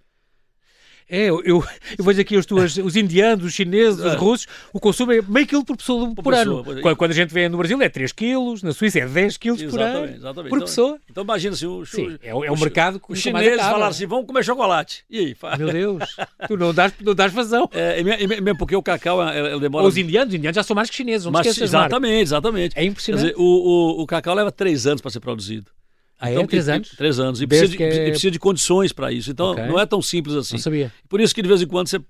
[1.11, 1.65] É, eu, eu,
[1.99, 4.17] eu vejo aqui os, tuas, os indianos, os chineses, os É.
[4.17, 6.79] russos, o consumo é meio quilo por pessoa por, pessoa, ano.
[6.89, 6.95] é.
[6.95, 9.81] Quando, a gente vê no Brasil é 3 quilos, na Suíça é 10 quilos por
[9.81, 10.07] ano.
[10.07, 10.49] Exatamente.
[10.51, 10.99] Por Então- pessoa.
[11.11, 14.07] Então imagina assim, o, Sim, é, o- é um mercado que Os chineses falaram assim:
[14.07, 15.05] vamos comer chocolate.
[15.11, 15.37] E aí?
[15.59, 17.69] Meu Deus, tu não dás, não dás vazão.
[17.73, 19.83] É, me- me- mesmo porque o cacau ele, ele demora.
[19.83, 22.79] Ou os indianos, os indianos já são mais que chineses, não Mas- exatamente, exatamente.
[22.79, 23.25] É impressionante.
[23.27, 25.67] Dizer, o, o, o cacau leva três anos para ser produzido.
[26.21, 26.47] Ah, é?
[26.47, 26.89] Três e- e- anos?
[26.91, 27.41] Três anos.
[27.41, 29.31] E precisa de, é- e precisa de condições para isso.
[29.31, 29.67] Então Ok.
[29.67, 30.55] não é tão simples assim.
[30.57, 30.93] Não sabia.
[31.09, 32.01] Por isso que de vez em quando você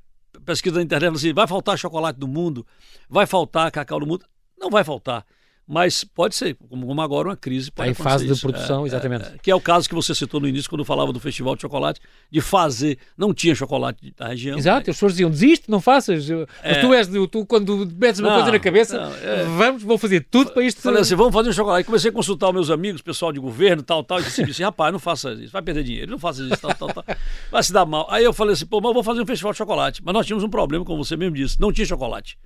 [0.44, 2.66] pesquisa na internet assim, vai faltar chocolate do mundo?
[3.08, 4.24] Vai faltar cacau do mundo?
[4.58, 5.24] Não vai faltar.
[5.72, 8.40] Mas pode ser, como agora uma crise pode Está em fase de isso.
[8.40, 9.24] produção, É, exatamente.
[9.26, 11.62] é, que é o caso que você citou no início, quando falava do Festival de
[11.62, 12.98] Chocolate, de fazer.
[13.16, 14.58] Não tinha chocolate da região.
[14.58, 16.28] Exato, as pessoas diziam, desiste, não faças.
[16.28, 16.80] Mas É.
[16.80, 19.44] tu és, tu quando metes uma Não, coisa na cabeça, não, é.
[19.44, 20.80] vamos, vou fazer tudo para isto.
[20.80, 21.84] Falei assim, vamos fazer um chocolate.
[21.86, 24.92] Comecei a consultar os meus amigos, pessoal de governo, tal, tal, e disse assim, rapaz,
[24.92, 27.04] não faça isso, vai perder dinheiro, não faça isso, tal, tal, tal.
[27.48, 28.08] Vai se dar mal.
[28.10, 30.02] Aí eu falei assim, pô, mas vou fazer um festival de chocolate.
[30.04, 32.36] Mas nós tínhamos um problema, como você mesmo disse, não tinha chocolate.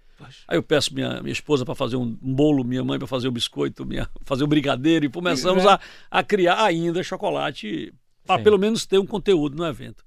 [0.47, 3.33] Aí eu peço minha, minha esposa para fazer um bolo, minha mãe para fazer o
[3.33, 5.79] biscoito, minha, fazer o brigadeiro, e começamos a,
[6.11, 7.93] a criar ainda chocolate
[8.27, 10.05] para pelo menos ter um conteúdo no evento.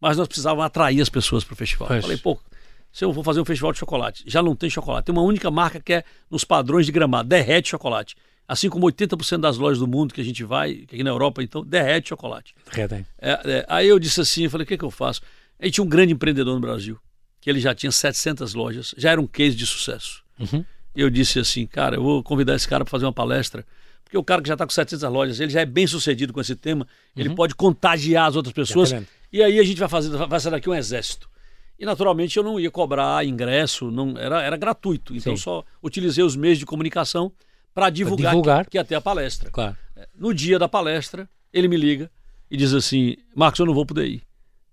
[0.00, 1.88] Mas nós precisávamos atrair as pessoas para o festival.
[1.88, 2.38] Falei, pô,
[2.92, 5.06] se eu vou fazer um festival de chocolate, já não tem chocolate.
[5.06, 8.14] Tem uma única marca que é nos padrões de gramado, derrete chocolate.
[8.46, 11.62] Assim como 80% das lojas do mundo que a gente vai, aqui na Europa, então,
[11.62, 12.54] derrete chocolate.
[12.72, 13.04] Derretem.
[13.20, 15.20] É, é, aí eu disse assim, eu falei, o que, que eu faço?
[15.60, 16.98] Aí tinha um grande empreendedor no Brasil,
[17.40, 20.22] que ele já tinha 700 lojas, já era um case de sucesso.
[20.38, 20.64] Uhum.
[20.98, 23.64] Eu disse assim, cara, eu vou convidar esse cara para fazer uma palestra,
[24.02, 26.40] porque o cara que já está com 700 lojas, ele já é bem sucedido com
[26.40, 26.84] esse tema,
[27.16, 29.12] ele pode contagiar as outras pessoas, Exatamente.
[29.32, 31.30] e aí a gente vai fazer, vai ser daqui um exército.
[31.78, 35.14] E naturalmente eu não ia cobrar ingresso, não era, era gratuito.
[35.14, 35.42] Então Sim.
[35.42, 37.30] só utilizei os meios de comunicação
[37.72, 38.64] para divulgar, divulgar.
[38.64, 39.50] Que, que ia ter a palestra.
[39.52, 39.76] Claro.
[40.16, 42.10] No dia da palestra, ele me liga
[42.50, 44.22] e diz assim: Marcos, eu não vou poder ir.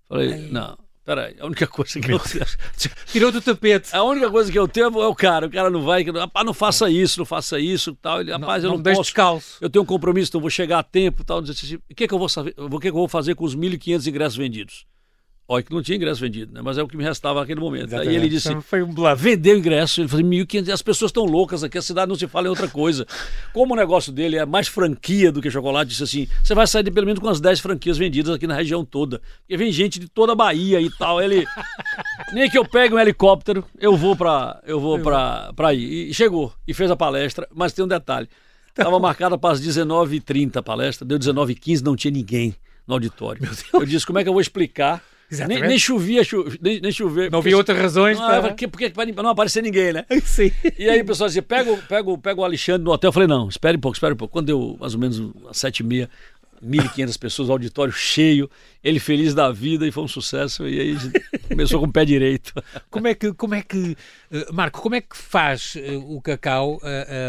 [0.08, 2.20] Falei, não, peraí, a única coisa que eu.
[3.06, 3.94] Tirou do tapete.
[3.94, 5.46] A única coisa que eu tenho é o cara.
[5.46, 6.02] O cara não vai.
[6.02, 8.20] Rapaz, não faça isso, não faça isso tal.
[8.20, 9.02] Ele, rapaz, eu não não, posso.
[9.02, 9.58] descalço.
[9.60, 11.38] Eu tenho um compromisso, então vou chegar a tempo tal.
[11.38, 12.28] O que, é que eu vou?
[12.58, 14.86] O que, é que eu vou fazer com os 1.500 ingressos vendidos?
[15.48, 16.60] Olha, que não tinha ingresso vendido, né?
[16.60, 17.94] Mas é o que me restava naquele momento.
[17.94, 18.48] Aí ele disse.
[18.48, 18.84] Então, Foi.
[19.16, 22.48] Vendeu ingresso, ele falou 1.500, as pessoas estão loucas aqui, a cidade não se fala
[22.48, 23.06] em outra coisa.
[23.52, 26.82] Como o negócio dele é mais franquia do que chocolate, disse assim: você vai sair
[26.82, 29.20] de pelo menos com umas 10 franquias vendidas aqui na região toda.
[29.42, 31.22] Porque vem gente de toda a Bahia e tal.
[31.22, 31.46] Ele.
[32.32, 36.10] Nem que eu pegue um helicóptero, eu vou pra, eu vou pra, pra ir.
[36.10, 38.28] E chegou e fez a palestra, mas tem um detalhe.
[38.68, 42.54] Estava marcada para as 19h30 a palestra, deu 19h15, não tinha ninguém
[42.84, 43.48] no auditório.
[43.72, 45.00] Eu disse: como é que eu vou explicar?
[45.30, 45.66] Nem, Exatamente.
[45.68, 46.22] nem chovia,
[46.60, 47.30] nem, nem chover.
[47.32, 48.42] Não havia outras razões Não, para...
[48.48, 50.04] porque, porque para não aparecer ninguém, né?
[50.24, 50.52] Sim.
[50.78, 53.08] E aí o pessoal dizia, pega, o- pega, pega o Alexandre no hotel.
[53.08, 54.32] Eu falei, não, espere um pouco, espere um pouco.
[54.32, 56.08] Quando deu mais ou menos às sete e meia,
[56.64, 58.48] 1.500 pessoas, auditório cheio.
[58.82, 60.66] Ele feliz da vida e foi um sucesso.
[60.68, 60.96] E aí
[61.48, 62.52] começou com o pé direito.
[62.90, 63.96] Como é que, como é que
[64.30, 66.80] eh, Marco, como é que faz eh, o cacau?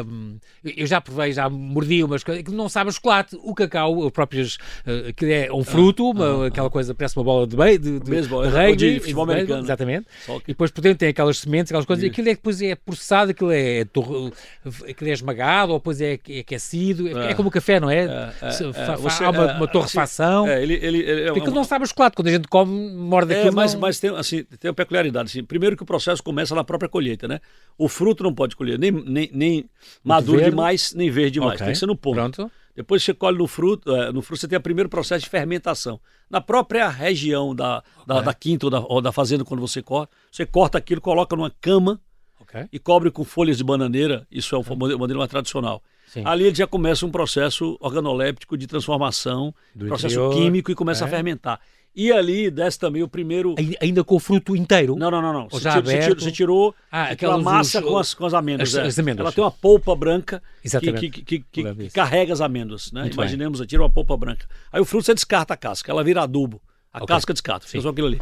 [0.06, 3.38] Um, eu já provei, já mordi umas coisas que não sabe chocolate.
[3.44, 4.56] O cacau, próprias,
[4.86, 8.00] uh, que é um fruto, uma, ah, aquela coisa, parece uma bola de bem, de,
[8.00, 9.64] de, Mesmo, de, rugby, de futebol americano.
[9.64, 10.08] Exatamente.
[10.30, 12.04] E depois por dentro tem aquelas sementes, aquelas coisas.
[12.04, 16.40] E aquilo é depois é processado, aquilo é, aquilo é esmagado, ou depois é, é
[16.40, 17.08] aquecido.
[17.08, 18.06] É, é, como o café, não é?
[18.06, 20.46] é, é você, há uma, uma torrefação.
[20.46, 22.16] Assim, ele, ele, ele, aquilo não sabe chocolate.
[22.16, 23.56] Quando a gente come, morde aquilo.
[23.56, 23.82] mas, não...
[23.82, 25.30] mas tem, assim, tem uma peculiaridade.
[25.30, 27.40] Assim, primeiro que o processo começa na própria colheita, né?
[27.78, 29.70] O fruto não pode colher nem, nem, nem
[30.04, 30.52] maduro verde.
[30.52, 31.56] demais, nem verde demais.
[31.56, 31.66] Okay.
[31.66, 32.16] Tem que ser no ponto.
[32.16, 32.52] Pronto.
[32.76, 36.00] Depois você colhe no fruto, é, no fruto você tem o primeiro processo de fermentação.
[36.30, 38.26] Na própria região da, da, okay.
[38.26, 41.50] da quinta ou da, ou da, fazenda, quando você corta, você corta aquilo, coloca numa
[41.50, 42.00] cama
[42.40, 42.68] okay.
[42.72, 44.28] e cobre com folhas de bananeira.
[44.30, 45.82] Isso é o modelo mais tradicional.
[46.08, 46.24] Sim.
[46.26, 51.04] Ali ele já começa um processo organoléptico de transformação, Do processo interior, químico e começa
[51.04, 51.08] é.
[51.08, 51.60] a fermentar.
[51.94, 53.56] E ali desce também o primeiro.
[53.82, 54.96] Ainda com o fruto inteiro?
[54.96, 55.34] Não, não, não.
[55.34, 55.50] não.
[55.50, 57.86] Você, já tirou, tirou ah, aquela massa os...
[57.86, 58.70] com, as, com as amêndoas.
[58.70, 58.88] As, é.
[58.88, 59.26] as amêndoas.
[59.26, 62.92] Ela tem uma polpa branca que, que, que, que carrega as amêndoas.
[62.92, 63.10] Né?
[63.12, 64.48] Imaginemos, tira uma polpa branca.
[64.72, 66.62] Aí o fruto você descarta a casca, ela vira adubo.
[66.94, 67.16] A okay.
[67.16, 68.22] casca descarta, fica só aquilo ali.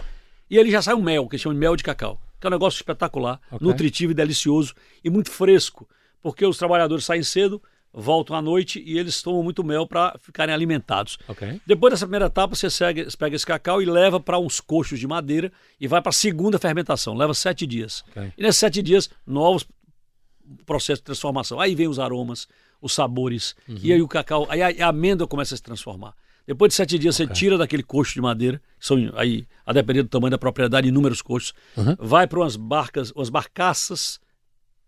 [0.50, 2.18] E ele já sai um mel, que chama de mel de cacau.
[2.40, 3.68] Que é um negócio espetacular, okay.
[3.68, 5.86] nutritivo e delicioso e muito fresco.
[6.22, 7.62] Porque os trabalhadores saem cedo,
[7.96, 11.18] voltam à noite e eles tomam muito mel para ficarem alimentados.
[11.28, 11.62] Okay.
[11.66, 15.08] Depois dessa primeira etapa, você segue, pega esse cacau e leva para uns coxos de
[15.08, 17.16] madeira e vai para a segunda fermentação.
[17.16, 18.04] Leva sete dias.
[18.10, 18.34] Okay.
[18.38, 19.66] E nesses sete dias, novos
[20.66, 21.60] processos de transformação.
[21.60, 22.48] Aí vem os aromas,
[22.82, 23.80] os sabores, uhum.
[23.82, 26.14] e aí o cacau, aí a, a, amêndoa começa a se transformar.
[26.46, 27.26] Depois de sete dias, okay.
[27.26, 31.22] você tira daquele coxo de madeira, são aí, a depender do tamanho da propriedade, inúmeros
[31.22, 31.96] coxos, uhum.
[31.98, 34.20] vai para umas barcas, umas barcaças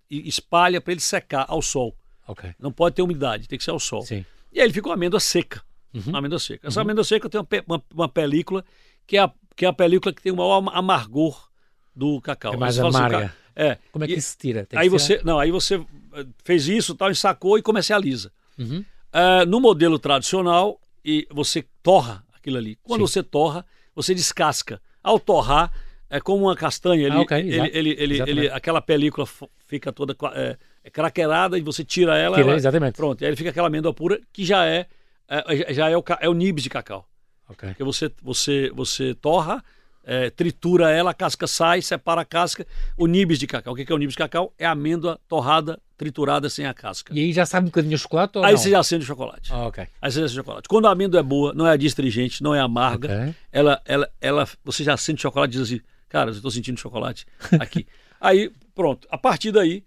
[0.10, 1.96] e espalha para ele secar ao sol.
[2.28, 2.54] Okay.
[2.60, 4.02] Não pode ter umidade, tem que ser ao sol.
[4.02, 4.26] Sim.
[4.52, 5.62] E aí ele fica uma amêndoa seca.
[5.94, 6.04] Uhum.
[6.08, 6.68] Uma amêndoa seca.
[6.68, 6.86] Essa uhum.
[6.86, 8.64] amêndoa seca tem uma, uma, uma, película
[9.06, 11.50] que é, a, que é a película que tem o maior amargor
[11.96, 12.54] do cacau.
[12.54, 13.34] É mais assim, amarga.
[13.56, 13.78] É.
[13.92, 14.66] Como é que e, se tira?
[14.66, 15.76] Tem aí você, não, aí você
[16.14, 18.32] eh, fez isso, tal, ensacou e comercializa.
[18.58, 18.86] Uhum.
[19.14, 22.78] Uh, no modelo tradicional, e você torra aquilo ali.
[22.84, 23.14] Quando Sim.
[23.14, 24.82] você torra, você descasca.
[25.02, 25.72] Ao torrar,
[26.10, 27.06] é como uma castanha.
[27.06, 29.28] Ele, ah, okay, ele, ele, ele, ele, aquela película
[29.66, 32.58] fica toda é, é craquelada e você tira ela, tira, ela.
[32.58, 32.96] Exatamente.
[32.96, 34.88] Pronto, aí ele fica aquela amêndoa pura que já é,
[35.28, 37.08] é já é o, é o nibs de cacau.
[37.50, 37.70] Okay.
[37.70, 39.64] Porque você, você, você torra,
[40.04, 42.66] é, tritura ela, a casca sai, separa a casca.
[42.98, 43.74] O nibs de cacau.
[43.74, 44.54] O que é o nibs de cacau?
[44.58, 47.14] É amêndoa torrada, triturada sem a casca.
[47.14, 48.58] E aí já sabe um bocadinho de chocolate ou Aí não?
[48.58, 49.52] você já acende o chocolate.
[49.52, 49.86] Ah, ok.
[50.02, 50.70] Aí você já acende o chocolate.
[50.70, 53.36] Quando a amêndoa é boa, não é adstringente, não é amarga, okay.
[53.52, 56.80] ela, ela, ela, você já acende o chocolate e diz assim, cara, eu estou sentindo
[56.80, 57.26] chocolate
[57.60, 57.86] aqui.
[58.20, 59.08] aí, pronto.
[59.12, 59.84] A partir daí,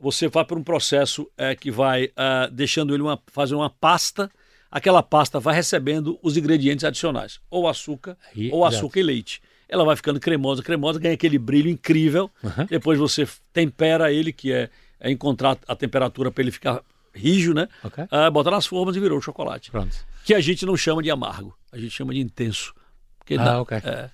[0.00, 4.30] você vai para um processo é, que vai uh, deixando ele uma, fazer uma pasta.
[4.70, 9.40] Aquela pasta vai recebendo os ingredientes adicionais, ou açúcar, Aí, ou açúcar e leite.
[9.68, 12.30] Ela vai ficando cremosa, cremosa, ganha aquele brilho incrível.
[12.42, 12.66] Uhum.
[12.68, 16.82] Depois você tempera ele, que é, é encontrar a temperatura para ele ficar
[17.14, 17.68] rijo, né?
[17.82, 18.04] Okay.
[18.04, 19.70] Uh, bota nas formas e virou chocolate.
[19.70, 19.96] Pronto.
[20.24, 22.74] Que a gente não chama de amargo, a gente chama de intenso.
[23.18, 23.76] Porque ah, dá, ok.
[23.78, 24.10] É,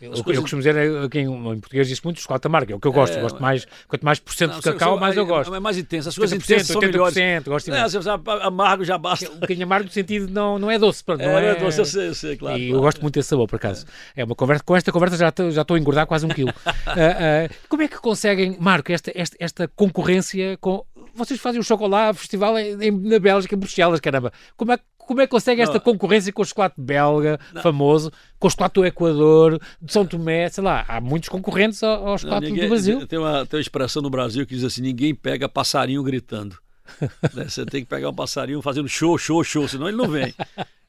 [0.00, 0.34] eu, coisas...
[0.34, 2.92] eu costumo dizer, é, quem, em português diz muito chocolate amargo, é o que eu
[2.92, 3.16] gosto.
[3.16, 5.54] É, gosto mais, quanto mais por cento de cacau, mais eu gosto.
[5.54, 6.08] É mais intenso.
[6.08, 7.44] As coisas intensas são 80%, melhores.
[7.44, 9.30] Gosto é, você sabe, amargo já basta.
[9.30, 11.04] Um bocadinho amargo no sentido não, não é doce.
[11.04, 12.58] Pronto, não é, é doce, eu sei, eu sei, claro.
[12.58, 13.84] E claro, eu gosto muito desse sabor, por acaso.
[14.16, 14.22] É.
[14.22, 16.50] é uma conversa, com esta conversa já, já estou a engordar quase um quilo.
[16.50, 20.84] uh, uh, como é que conseguem, Marco, esta, esta, esta concorrência com...
[21.14, 24.32] Vocês fazem o chocolate festival em, na Bélgica, em Bruxelas, caramba.
[24.56, 27.60] Como é que como é que consegue esta concorrência com o chocolate belga, não.
[27.62, 32.06] famoso, com o chocolate do Equador, de São Tomé, sei lá, há muitos concorrentes ao,
[32.06, 33.06] ao chocolate não, ninguém, do Brasil.
[33.08, 36.56] Tem uma, tem uma expressão no Brasil que diz assim, ninguém pega passarinho gritando.
[37.34, 37.48] né?
[37.48, 40.32] Você tem que pegar um passarinho fazendo show, show, show, senão ele não vem.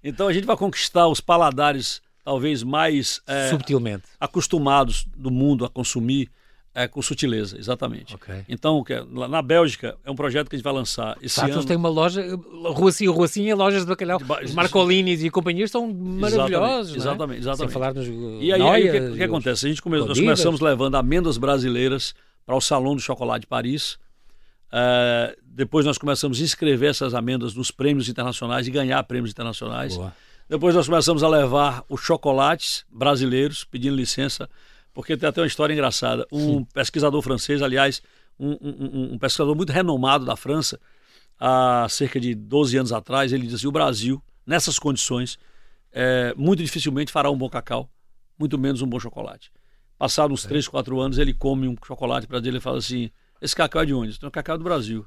[0.04, 5.70] Então a gente vai conquistar os paladares talvez mais é, subtilmente acostumados do mundo a
[5.70, 6.30] consumir
[6.74, 8.16] é, com sutileza, exatamente.
[8.16, 8.46] Okay.
[8.48, 8.84] Então,
[9.30, 11.66] na Bélgica, é um projeto que a gente vai lançar esse Satos ano.
[11.66, 12.24] tem uma loja,
[12.74, 14.20] Rua Sim, Rua Sim, lojas de bacalhau.
[14.44, 16.96] Os Marcolinis e companhias são maravilhosos.
[16.96, 17.42] Exatamente, é?
[17.42, 17.72] exatamente.
[17.72, 18.08] Sem falar nos.
[18.08, 19.66] E aí, aí o que, que acontece?
[19.66, 24.00] A gente come, nós começamos levando amêndoas brasileiras para o Salão do Chocolate de Paris.
[24.72, 29.98] Uh, depois nós começamos a inscrever essas amêndoas nos prêmios internacionais e ganhar prêmios internacionais.
[29.98, 30.14] Boa.
[30.48, 34.50] Depois nós começamos a levar os chocolates brasileiros, pedindo licença
[34.94, 36.28] porque tem até uma história engraçada.
[36.32, 36.68] Um Sim.
[36.74, 38.02] pesquisador francês, aliás,
[38.40, 40.80] um, um, um, pesquisador muito renomado da França,
[41.40, 45.38] há cerca de 12 anos atrás, ele disse o Brasil, nessas condições,
[45.92, 47.90] é, muito dificilmente fará um bom cacau,
[48.38, 49.52] muito menos um bom chocolate.
[49.98, 50.50] Passados uns é.
[50.50, 53.86] 3, 4 anos, ele come um chocolate para ele e fala assim, esse cacau é
[53.86, 54.16] de onde?
[54.16, 55.06] Então, é cacau do Brasil.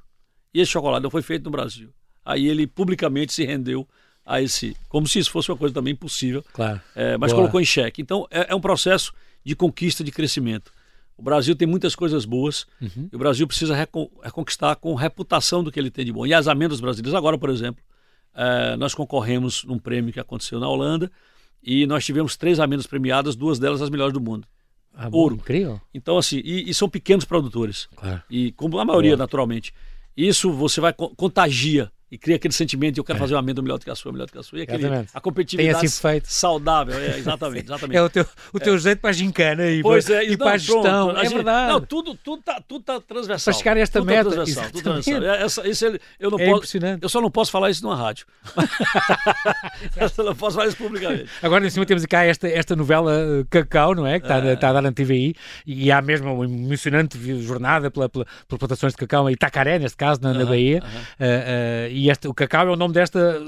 [0.52, 1.92] E esse chocolate não foi feito no Brasil.
[2.24, 3.86] Aí ele publicamente se rendeu
[4.24, 4.76] a esse.
[4.88, 6.44] Como se isso fosse uma coisa também impossível.
[6.52, 6.80] Claro.
[6.94, 7.42] É, mas Boa.
[7.42, 8.00] colocou em xeque.
[8.00, 9.12] Então, é, é, um processo
[9.44, 10.72] de conquista, de crescimento.
[11.16, 13.08] O Brasil tem muitas coisas boas uhum.
[13.12, 16.26] e o Brasil precisa recon, reconquistar com reputação do que ele tem de bom.
[16.26, 17.82] E as amêndoas brasileiras, agora, por exemplo,
[18.34, 21.10] é, nós concorremos num prêmio que aconteceu na Holanda
[21.62, 24.46] e nós tivemos três amêndoas premiadas, duas delas as melhores do mundo.
[24.92, 25.36] Ah, Ouro.
[25.36, 25.80] Incrível.
[25.92, 27.88] Então, assim, e, e, são pequenos produtores.
[27.96, 28.22] Claro.
[28.30, 29.24] E como a maioria, Boa.
[29.24, 29.72] naturalmente.
[30.16, 33.20] Isso você vai contagia e cria aquele sentimento de eu quero é.
[33.20, 34.60] fazer uma amêndoa melhor do que a sua, melhor do que a sua.
[34.60, 36.26] E aquele, a competitividade Tem feito.
[36.28, 37.96] saudável, é, exatamente, exatamente.
[37.96, 38.78] É o teu, o teu é.
[38.78, 41.06] jeito para a gincana e, pois para, é, e não, para a gestão.
[41.06, 41.72] Pronto, é gente, verdade.
[41.72, 43.52] Não, tudo, tudo, tá, tudo tá transversal.
[43.52, 44.30] Para chegar a esta tudo meta.
[44.30, 45.24] Tá transversal, tudo transversal.
[45.24, 45.86] É, essa, isso
[46.20, 47.02] eu não é posso, impressionante.
[47.02, 48.26] Eu só não posso falar isso numa rádio.
[50.16, 51.28] eu não posso falar isso publicamente.
[51.42, 54.20] Agora, em cima, temos cá esta, esta novela uh, Cacau, não é?
[54.20, 55.34] Que está, está a dar na TVI
[55.66, 59.96] e há mesmo uma emocionante jornada pela, pela, pelas plantações de cacau em Itacaré, neste
[59.96, 60.78] caso, na, na Bahia.
[60.78, 61.90] Uh -huh.
[61.90, 63.40] uh, e este, o cacau é o nome desta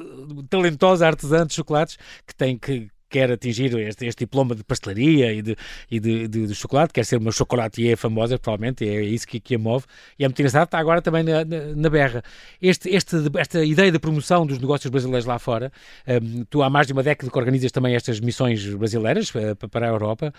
[0.49, 5.43] talentosa artesã de chocolates que tem que quer atingir este, este, diploma de pastelaria e,
[5.43, 5.57] de,
[5.91, 9.55] e de, de, de, chocolate, quer ser uma chocolatier famosa, provavelmente, é isso que, que
[9.55, 9.85] a move,
[10.19, 12.23] e é muito engraçado, está agora também na, na, na berra.
[12.61, 15.71] Este, este, esta ideia de promoção dos negócios brasileiros lá fora,
[16.09, 19.87] um, tu há mais de uma década que organizas também estas missões brasileiras uh, para
[19.87, 20.33] a Europa,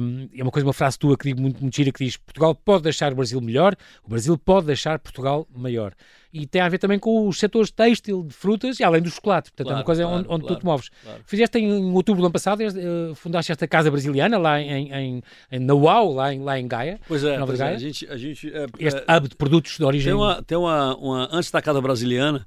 [0.00, 2.54] um, é uma coisa, uma frase tua que digo muito, muito gira, que diz, Portugal
[2.54, 5.92] pode deixar o Brasil melhor, o Brasil pode deixar Portugal maior
[6.32, 9.50] e tem a ver também com os setores têxtil, de frutas e além do chocolate.
[9.50, 10.90] Portanto, claro, é uma coisa claro, onde, onde claro, tu te moves.
[11.24, 15.58] Fizeste em outubro do ano passado, uh, fundaste esta casa brasiliana lá em, em, em
[15.58, 17.00] na UAU, lá em, lá em Gaia.
[17.08, 17.72] Pois é, Nova pois Gaia.
[17.72, 18.06] É, a gente.
[18.08, 20.12] A gente é, este é, hub de produtos de origem.
[20.12, 22.46] Tem uma, tem uma, uma antes da casa brasiliana.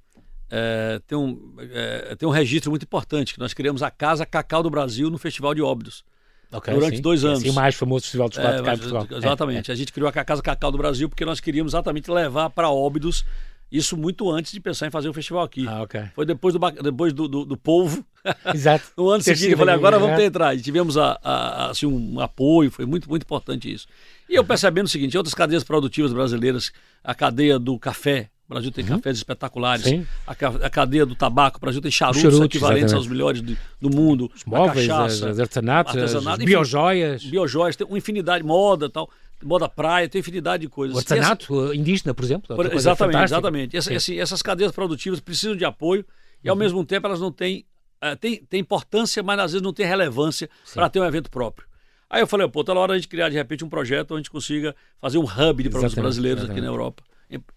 [0.54, 4.62] É, tem, um, é, tem um registro muito importante que nós criamos a Casa Cacau
[4.62, 6.04] do Brasil no Festival de Óbidos.
[6.52, 7.02] Okay, durante sim.
[7.02, 7.39] dois anos.
[7.39, 9.08] Sim, o mais famoso festival de chocolate é, de Portugal.
[9.17, 9.72] Exatamente.
[9.72, 13.24] A gente criou a Casa Cacau do Brasil porque nós queríamos exatamente levar para Óbidos
[13.71, 15.65] isso muito antes de pensar em fazer o festival aqui.
[15.65, 16.03] Ah, okay.
[16.13, 18.05] Foi depois do, depois do, do, do polvo.
[18.53, 18.91] Exato.
[18.97, 20.53] no ano seguinte, eu falei, agora vamos ter entrar.
[20.53, 23.88] E tivemos a, a, assim, um apoio, foi muito, muito importante isso.
[24.29, 28.71] E eu percebendo o seguinte, outras cadeias produtivas brasileiras, a cadeia do café, o Brasil
[28.71, 28.97] tem uhum.
[28.97, 29.86] cafés espetaculares.
[30.27, 30.31] A,
[30.65, 32.93] a, cadeia do tabaco, o Brasil tem charutos, equivalentes exatamente.
[32.93, 34.29] aos melhores do, do mundo.
[34.36, 37.23] Os móveis, cachaça, as artesanatos, as biojoias.
[37.23, 39.10] Biojoias, tem uma infinidade, moda tal
[39.43, 40.95] moda praia, tem infinidade de coisas.
[40.95, 41.75] O artesanato essa...
[41.75, 42.56] indígena, por exemplo.
[42.56, 43.77] Por, exatamente, exatamente.
[43.77, 46.06] Essa, assim, essas cadeias produtivas precisam de apoio
[46.43, 46.60] e, ao uhum.
[46.60, 47.65] mesmo tempo, elas não têm,
[48.04, 51.67] uh, têm, têm importância, mas às vezes não têm relevância para ter um evento próprio.
[52.10, 54.17] Aí eu falei, pô, tá na hora de criar de repente um projeto onde a
[54.17, 56.60] gente consiga fazer um hub de produtos brasileiros exatamente.
[56.60, 57.04] aqui na Europa.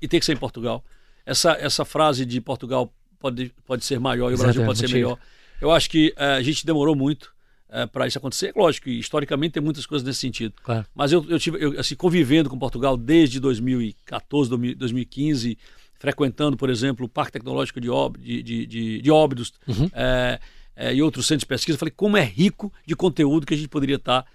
[0.00, 0.84] E tem que ser em Portugal.
[1.26, 5.18] Essa, essa frase de Portugal pode, pode ser maior e o Brasil pode ser melhor.
[5.60, 7.33] Eu acho que uh, a gente demorou muito
[7.74, 8.52] é, para isso acontecer.
[8.54, 10.54] Lógico historicamente tem muitas coisas nesse sentido.
[10.62, 10.86] Claro.
[10.94, 15.58] Mas eu, eu tive, eu, assim, convivendo com Portugal desde 2014, 2015,
[15.98, 19.90] frequentando, por exemplo, o Parque Tecnológico de, Ob, de, de, de, de Óbidos uhum.
[19.92, 20.38] é,
[20.76, 23.68] é, e outros centros de pesquisa, falei como é rico de conteúdo que a gente
[23.68, 24.22] poderia estar.
[24.22, 24.28] Tá,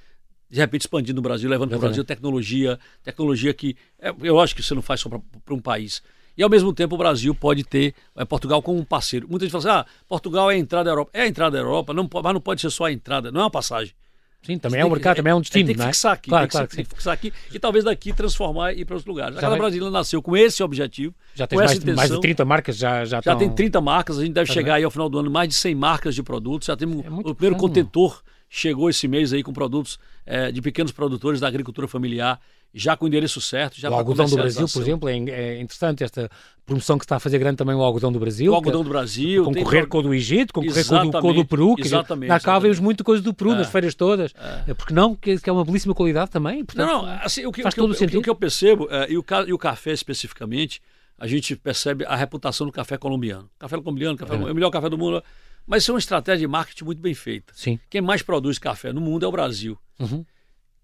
[0.49, 4.56] de repente expandindo no Brasil, levando para o Brasil tecnologia, tecnologia que é, eu acho
[4.56, 6.02] que você não faz só para um país.
[6.39, 9.28] E ao mesmo tempo o Brasil pode ter é, Portugal como um parceiro.
[9.30, 11.12] Muita gente fala assim: ah, Portugal é a entrada da Europa.
[11.13, 13.43] É a entrada da Europa, não, mas não pode ser só a entrada, não é
[13.43, 13.93] uma passagem.
[14.41, 15.65] Sim, também é um mercado, também é um destino.
[15.65, 15.88] Tem que né?
[15.88, 18.80] fixar aqui, claro, tem, claro que, tem que fixar aqui e talvez daqui transformar e
[18.80, 19.38] ir para outros lugares.
[19.38, 21.13] A Casa Brasileira nasceu com esse objetivo.
[21.36, 24.21] Já tem mais, intenção, mais de 30 marcas, já Já, já tem 30 marcas, a
[24.21, 26.67] gente deve tá chegar aí ao final do ano mais de 100 marcas de produtos.
[26.67, 30.91] Já temos é o primeiro contentor chegou esse mês aí com produtos é, de pequenos
[30.91, 32.39] produtores da agricultura familiar
[32.73, 33.79] já com o endereço certo.
[33.79, 36.29] Já o algodão do Brasil, por exemplo, é, é, interessante esta
[36.65, 38.51] promoção que está a fazer grande também o algodão do Brasil.
[38.51, 39.43] O algodão do Brasil.
[39.43, 39.89] Concorrer tem...
[39.89, 41.75] com o do Egito, concorrer com o, do, com o do Peru.
[41.75, 42.29] Que exatamente.
[42.29, 44.34] Na cá vemos muita coisa do Peru, é, nas feiras todas.
[44.67, 44.73] É.
[44.73, 45.15] Porque não?
[45.15, 46.63] Que, que, é uma belíssima qualidade também.
[46.63, 48.19] Portanto, não, não, assim, o que, faz o que, todo o, sentido.
[48.19, 50.82] O que eu percebo, é, e, o, e o café especificamente,
[51.17, 53.49] a gente percebe a reputação do café colombiano.
[53.58, 54.38] Café colombiano, café, é.
[54.38, 55.23] é o melhor café do mundo.
[55.65, 57.53] Mas isso é uma estratégia de marketing muito bem feita.
[57.55, 57.79] Sim.
[57.89, 59.77] Quem mais produz café no mundo é o Brasil.
[59.99, 60.25] Uhum.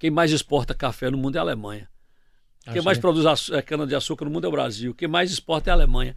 [0.06, 1.90] Quem mais exporta café no mundo é a Alemanha.
[2.72, 4.94] Quem mais produz é, cana-de-açúcar no mundo é o Brasil.
[4.94, 6.16] Quem mais exporta é a Alemanha.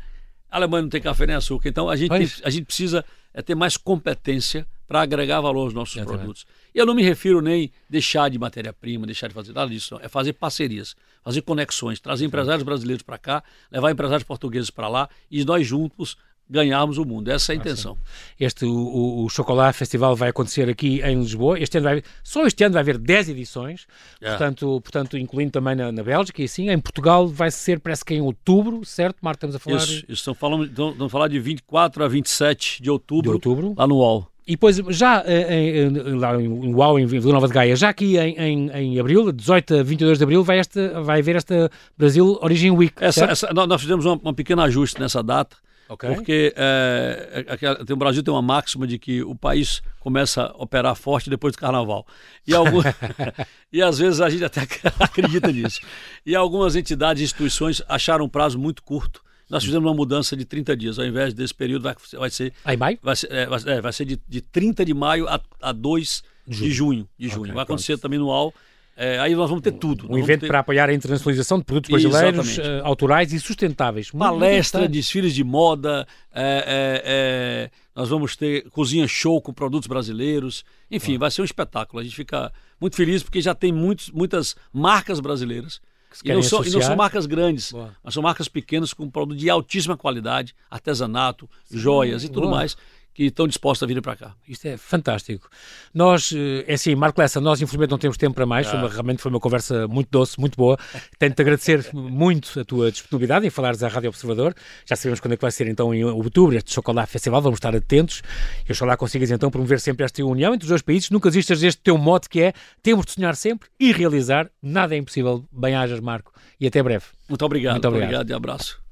[0.50, 1.70] A Alemanha não tem café nem açúcar.
[1.70, 5.72] Então a gente, tem, a gente precisa é, ter mais competência para agregar valor aos
[5.72, 6.44] nossos produtos.
[6.74, 9.94] E eu não me refiro nem deixar de matéria-prima, deixar de fazer nada disso.
[9.94, 10.04] Não.
[10.04, 15.08] É fazer parcerias, fazer conexões, trazer empresários brasileiros para cá, levar empresários portugueses para lá
[15.30, 16.14] e nós juntos
[16.48, 17.30] ganharmos o mundo.
[17.30, 17.98] Essa é a ah, intenção.
[18.00, 21.58] Ah, este, o, o Chocolate Festival vai acontecer aqui em Lisboa.
[21.58, 23.86] Este ano vai, só este ano vai haver 10 edições,
[24.20, 24.30] é.
[24.30, 26.70] portanto, portanto, incluindo também na, na Bélgica e assim.
[26.70, 29.38] Em Portugal vai ser, parece que em outubro, certo, Marco?
[29.38, 29.76] Estamos a falar...
[29.78, 33.34] Isso, isso estão, falando, estão, estão a falar de 24 a 27 de outubro, de
[33.34, 33.74] outubro.
[33.76, 34.28] lá no UOL.
[34.48, 38.16] E depois, já eh, em, lá em UAU, em Vila Nova de Gaia, já aqui
[38.16, 42.38] em, em, em abril, 18 a 22 de abril, vai, esta, vai haver esta Brasil
[42.40, 42.94] Origin Week.
[42.98, 45.54] Essa, essa, nós fizemos um, um pequeno ajuste nessa data,
[45.88, 46.14] Okay.
[46.14, 50.94] Porque é, é, o Brasil tem uma máxima de que o país começa a operar
[50.94, 52.06] forte depois do carnaval.
[52.46, 52.80] E, algum...
[53.72, 54.60] e às vezes a gente até
[55.00, 55.80] acredita nisso.
[56.26, 59.22] E algumas entidades e instituições acharam um prazo muito curto.
[59.48, 60.98] Nós fizemos uma mudança de 30 dias.
[60.98, 62.52] Ao invés desse período, vai, vai ser.
[62.64, 62.98] Aí maio?
[63.02, 66.22] Vai ser, é, vai, é, vai ser de, de 30 de maio a, a 2
[66.46, 67.08] de junho.
[67.18, 67.42] De junho.
[67.42, 68.02] Okay, vai acontecer pronto.
[68.02, 68.52] também no AL
[69.00, 70.12] é, aí nós vamos ter tudo.
[70.12, 70.48] Um evento ter...
[70.48, 74.10] para apoiar a internacionalização de produtos brasileiros, uh, autorais e sustentáveis.
[74.10, 80.64] Palestra, desfiles de moda, é, nós vamos ter cozinha show com produtos brasileiros.
[80.90, 81.20] Enfim, ah.
[81.20, 82.00] vai ser um espetáculo.
[82.00, 85.80] A gente fica muito feliz porque já tem muitos, muitas marcas brasileiras.
[86.24, 87.94] E não, são, e não, são, marcas grandes, Boa.
[88.02, 92.56] mas são marcas pequenas com produto de altíssima qualidade, artesanato, Sim, joias e tudo Boa.
[92.56, 92.76] mais
[93.14, 94.34] que estão dispostos a vir para cá.
[94.48, 95.48] Isto é fantástico.
[95.92, 98.70] Nós, eh, é assim, Marco Lessa, nós infelizmente não temos tempo para mais, ah.
[98.70, 100.78] foi uma, realmente foi uma conversa muito doce, muito boa.
[101.18, 104.54] Tenho-te agradecer muito a tua disponibilidade em falares à Rádio Observador.
[104.86, 107.74] Já sabemos quando é que vai ser então em outubro este Chocolate Festival, vamos estar
[107.74, 108.22] atentos
[108.68, 111.10] e oxalá consigas então promover sempre esta união entre os dois países.
[111.10, 112.52] Nunca existas deste teu mote que é
[112.82, 114.50] temos de sonhar sempre e realizar.
[114.62, 115.44] Nada é impossível.
[115.50, 117.06] Bem-ajas, Marco, e até breve.
[117.28, 117.74] Muito obrigado.
[117.74, 118.08] Muito obrigado.
[118.08, 118.87] Obrigado e abraço.